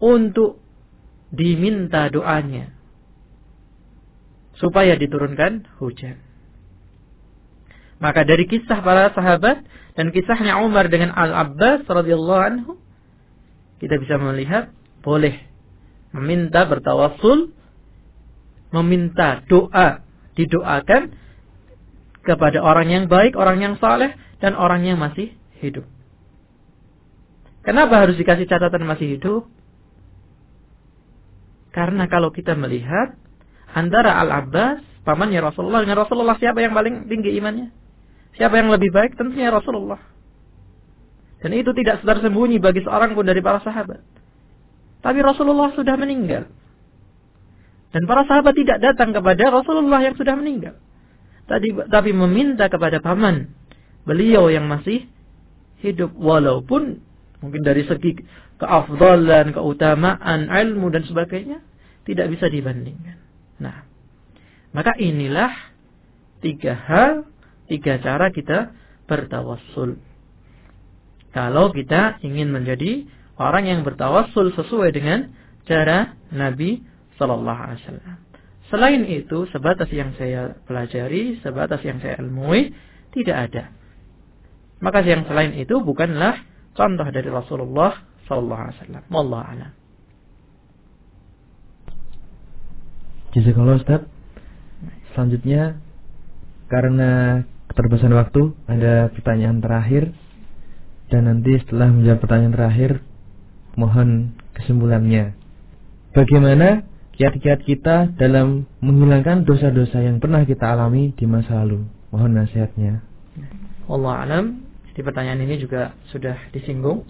[0.00, 0.64] untuk
[1.28, 2.72] diminta doanya
[4.56, 6.23] supaya diturunkan hujan.
[8.02, 9.62] Maka dari kisah para sahabat
[9.94, 12.72] dan kisahnya Umar dengan Al-Abbas radhiyallahu anhu
[13.78, 14.72] kita bisa melihat
[15.04, 15.36] boleh
[16.14, 17.54] meminta bertawassul
[18.74, 20.02] meminta doa
[20.34, 21.14] didoakan
[22.26, 25.30] kepada orang yang baik, orang yang saleh dan orang yang masih
[25.62, 25.86] hidup.
[27.62, 29.46] Kenapa harus dikasih catatan masih hidup?
[31.70, 33.14] Karena kalau kita melihat
[33.70, 37.83] antara Al-Abbas, pamannya Rasulullah dengan Rasulullah siapa yang paling tinggi imannya?
[38.34, 39.14] Siapa yang lebih baik?
[39.14, 40.00] Tentunya Rasulullah.
[41.44, 44.00] Dan itu tidak sembunyi bagi seorang pun dari para sahabat.
[45.04, 46.48] Tapi Rasulullah sudah meninggal.
[47.92, 50.80] Dan para sahabat tidak datang kepada Rasulullah yang sudah meninggal.
[51.44, 53.52] Tadi, tapi meminta kepada paman
[54.08, 55.04] beliau yang masih
[55.84, 56.10] hidup.
[56.16, 56.98] Walaupun
[57.44, 58.16] mungkin dari segi
[58.56, 61.60] keafdalan, keutamaan, ilmu dan sebagainya
[62.08, 63.20] tidak bisa dibandingkan.
[63.60, 63.84] Nah,
[64.72, 65.52] maka inilah
[66.40, 67.28] tiga hal
[67.68, 68.72] tiga cara kita
[69.08, 70.00] bertawassul.
[71.34, 73.10] Kalau kita ingin menjadi
[73.40, 75.34] orang yang bertawassul sesuai dengan
[75.66, 76.84] cara Nabi
[77.18, 78.16] Sallallahu Alaihi Wasallam.
[78.72, 82.74] Selain itu, sebatas yang saya pelajari, sebatas yang saya ilmui,
[83.12, 83.64] tidak ada.
[84.82, 86.42] Maka yang selain itu bukanlah
[86.74, 89.04] contoh dari Rasulullah Sallallahu Alaihi Wasallam.
[89.12, 89.72] Wallahu a'lam.
[93.34, 94.02] Jazakallah Ustaz.
[95.14, 95.78] Selanjutnya
[96.66, 97.42] karena
[97.74, 100.14] keterbatasan waktu ada pertanyaan terakhir
[101.10, 102.90] dan nanti setelah menjawab pertanyaan terakhir
[103.74, 105.34] mohon kesimpulannya.
[106.14, 106.86] Bagaimana
[107.18, 111.82] kiat-kiat kita dalam menghilangkan dosa-dosa yang pernah kita alami di masa lalu?
[112.14, 113.02] Mohon nasihatnya.
[113.90, 114.44] Allah alam.
[114.94, 117.02] Di pertanyaan ini juga sudah disinggung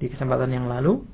[0.00, 1.04] di kesempatan yang lalu.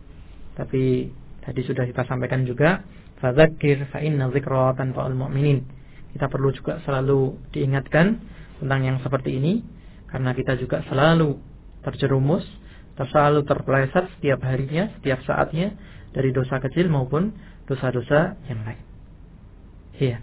[0.54, 1.10] Tapi
[1.42, 2.86] tadi sudah kita sampaikan juga.
[3.18, 5.66] Fadzakir fa inna dzikra tanfa'ul mu'minin.
[6.14, 8.22] Kita perlu juga selalu diingatkan
[8.62, 9.66] tentang yang seperti ini
[10.06, 11.36] karena kita juga selalu
[11.82, 12.46] terjerumus,
[12.94, 15.74] selalu terpeleset setiap harinya, setiap saatnya
[16.14, 17.34] dari dosa kecil maupun
[17.66, 18.82] dosa-dosa yang lain.
[19.98, 20.18] Iya.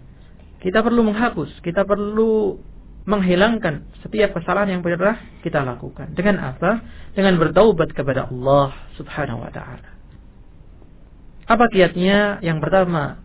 [0.60, 2.60] Kita perlu menghapus, kita perlu
[3.08, 6.14] menghilangkan setiap kesalahan yang pernah kita lakukan.
[6.14, 6.84] Dengan apa?
[7.16, 9.90] Dengan bertaubat kepada Allah Subhanahu wa taala.
[11.50, 12.38] Apa kiatnya?
[12.46, 13.18] Yang pertama,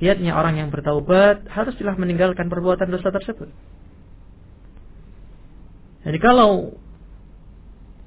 [0.00, 3.52] kiatnya orang yang bertaubat haruslah meninggalkan perbuatan dosa tersebut.
[6.08, 6.72] Jadi kalau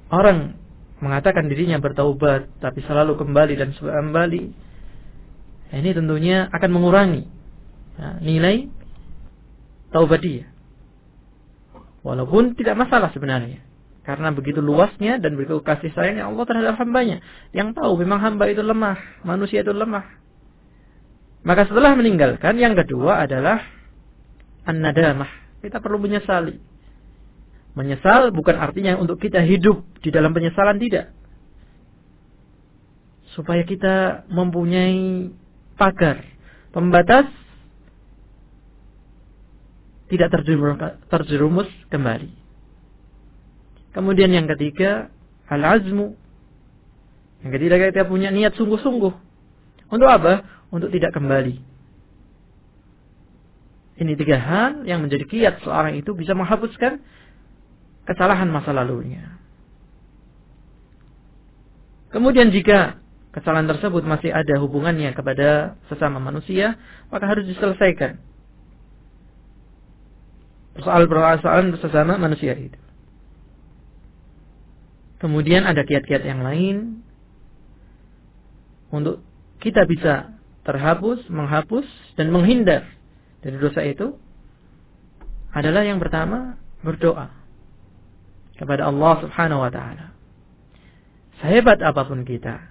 [0.09, 0.57] orang
[1.05, 4.41] mengatakan dirinya bertaubat tapi selalu kembali dan kembali,
[5.71, 7.29] ini tentunya akan mengurangi
[8.01, 8.65] ya, nilai
[9.93, 10.49] taubat dia.
[12.01, 13.61] Walaupun tidak masalah sebenarnya.
[14.01, 17.21] Karena begitu luasnya dan begitu kasih sayangnya Allah terhadap hambanya.
[17.53, 18.97] Yang tahu memang hamba itu lemah.
[19.21, 20.09] Manusia itu lemah.
[21.45, 23.61] Maka setelah meninggalkan, yang kedua adalah
[24.65, 25.29] an-nadamah.
[25.61, 26.70] Kita perlu menyesali.
[27.71, 31.15] Menyesal bukan artinya untuk kita hidup di dalam penyesalan, tidak.
[33.31, 35.31] Supaya kita mempunyai
[35.79, 36.19] pagar,
[36.75, 37.31] pembatas
[40.11, 40.27] tidak
[41.07, 42.35] terjerumus kembali.
[43.95, 45.07] Kemudian yang ketiga,
[45.47, 46.19] al-azmu.
[47.47, 49.13] Yang ketiga kita punya niat sungguh-sungguh.
[49.91, 50.43] Untuk apa?
[50.71, 51.71] Untuk tidak kembali.
[54.01, 56.99] Ini tiga hal yang menjadi kiat seorang itu bisa menghapuskan
[58.11, 59.39] kesalahan masa lalunya.
[62.11, 62.99] Kemudian jika
[63.31, 66.75] kesalahan tersebut masih ada hubungannya kepada sesama manusia,
[67.07, 68.19] maka harus diselesaikan
[70.75, 72.79] persoalan-persoalan sesama manusia itu.
[75.23, 77.07] Kemudian ada kiat-kiat yang lain
[78.91, 79.23] untuk
[79.63, 80.35] kita bisa
[80.67, 81.87] terhapus, menghapus
[82.19, 82.83] dan menghindar
[83.39, 84.19] dari dosa itu
[85.55, 87.40] adalah yang pertama berdoa
[88.61, 90.13] kepada Allah Subhanahu wa taala.
[91.41, 92.61] Sehebat apa pun kita,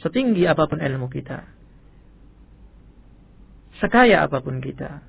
[0.00, 1.44] setinggi apa pun ilmu kita,
[3.76, 5.04] sekaya apa pun kita,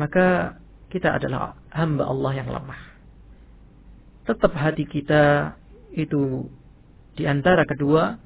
[0.00, 0.56] maka
[0.88, 2.82] kita adalah hamba Allah yang lemah.
[4.24, 5.52] Tetap hati kita
[5.92, 6.48] itu
[7.20, 8.16] di antara kedua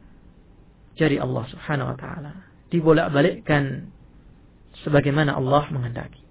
[0.95, 2.33] jari Allah Subhanahu wa taala.
[2.71, 3.91] Dibolak-balikkan
[4.87, 6.24] sebagaimana Allah menghendaki.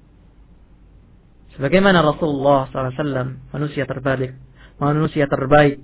[1.54, 4.34] Sebagaimana Rasulullah SAW, manusia terbalik,
[4.82, 5.80] manusia terbaik,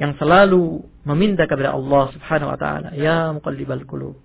[0.00, 4.18] yang selalu meminta kepada Allah Subhanahu wa taala, "Ya muqallibal qulub,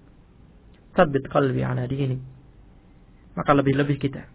[0.97, 2.23] tsabbit qalbi ala dinik."
[3.37, 4.25] Maka lebih-lebih kita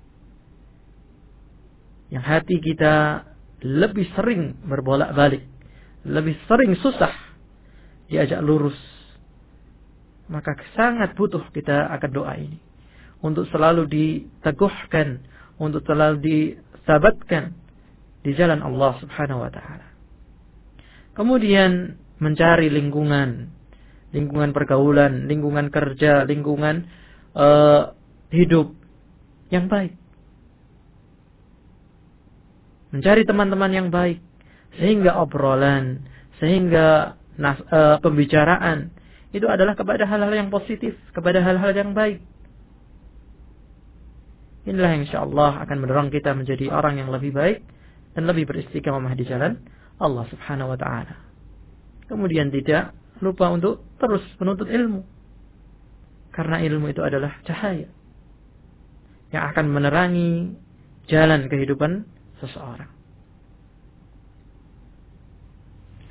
[2.12, 3.24] yang hati kita
[3.64, 5.48] lebih sering berbolak-balik,
[6.04, 7.14] lebih sering susah
[8.12, 8.76] diajak lurus,
[10.28, 12.60] maka sangat butuh kita akan doa ini
[13.24, 15.24] untuk selalu diteguhkan,
[15.62, 17.54] untuk selalu disabatkan
[18.26, 19.86] di jalan Allah Subhanahu wa taala.
[21.14, 23.46] Kemudian mencari lingkungan,
[24.10, 26.90] lingkungan pergaulan, lingkungan kerja, lingkungan
[27.38, 27.94] uh,
[28.34, 28.74] hidup
[29.54, 30.02] yang baik
[32.92, 34.20] mencari teman-teman yang baik
[34.76, 36.04] sehingga obrolan,
[36.38, 38.92] sehingga nas, e, pembicaraan
[39.32, 42.20] itu adalah kepada hal-hal yang positif, kepada hal-hal yang baik.
[44.62, 47.66] Inilah yang insya Allah akan mendorong kita menjadi orang yang lebih baik
[48.14, 49.58] dan lebih beristiqamah di jalan
[49.98, 51.18] Allah Subhanahu wa taala.
[52.06, 55.02] Kemudian tidak lupa untuk terus menuntut ilmu.
[56.32, 57.90] Karena ilmu itu adalah cahaya
[59.32, 60.54] yang akan menerangi
[61.08, 62.04] jalan kehidupan
[62.38, 62.90] seseorang.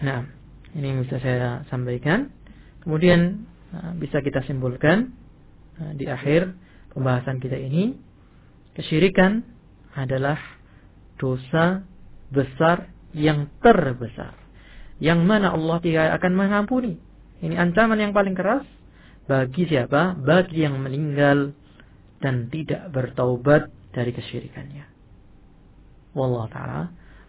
[0.01, 0.25] Nah,
[0.73, 2.33] ini yang bisa saya sampaikan.
[2.81, 3.45] Kemudian
[3.77, 5.13] uh, bisa kita simpulkan
[5.77, 6.57] uh, di akhir
[6.97, 7.93] pembahasan kita ini,
[8.75, 9.43] kesyirikan
[9.95, 10.39] adalah
[11.19, 11.83] dosa
[12.31, 14.35] besar yang terbesar.
[15.01, 16.95] Yang mana Allah tidak akan mengampuni.
[17.41, 18.63] Ini ancaman yang paling keras
[19.25, 20.13] bagi siapa?
[20.15, 21.57] Bagi yang meninggal
[22.21, 24.85] dan tidak bertaubat dari kesyirikannya.
[26.13, 26.81] Wallah ta'ala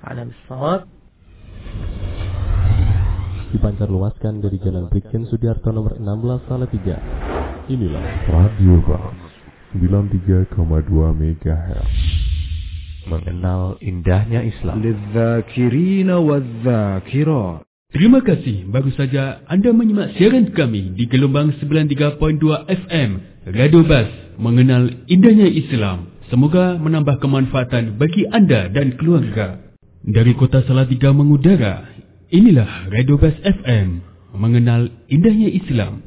[0.04, 0.84] alam bisawab.
[3.56, 6.96] Dipancar luaskan dari Jalan Brigjen Sudiarto nomor 16 Salatiga.
[7.68, 9.31] Inilah Radio Bang
[9.72, 10.52] 93,2
[11.16, 11.92] MHz.
[13.08, 14.78] Mengenal indahnya Islam.
[17.92, 23.10] Terima kasih baru saja Anda menyimak siaran kami di gelombang 93.2 FM
[23.52, 26.12] Radio Bas Mengenal Indahnya Islam.
[26.32, 29.60] Semoga menambah kemanfaatan bagi anda dan keluarga.
[30.00, 31.84] Dari kota Salatiga mengudara,
[32.32, 34.00] inilah Radio Best FM,
[34.32, 36.00] mengenal indahnya Islam.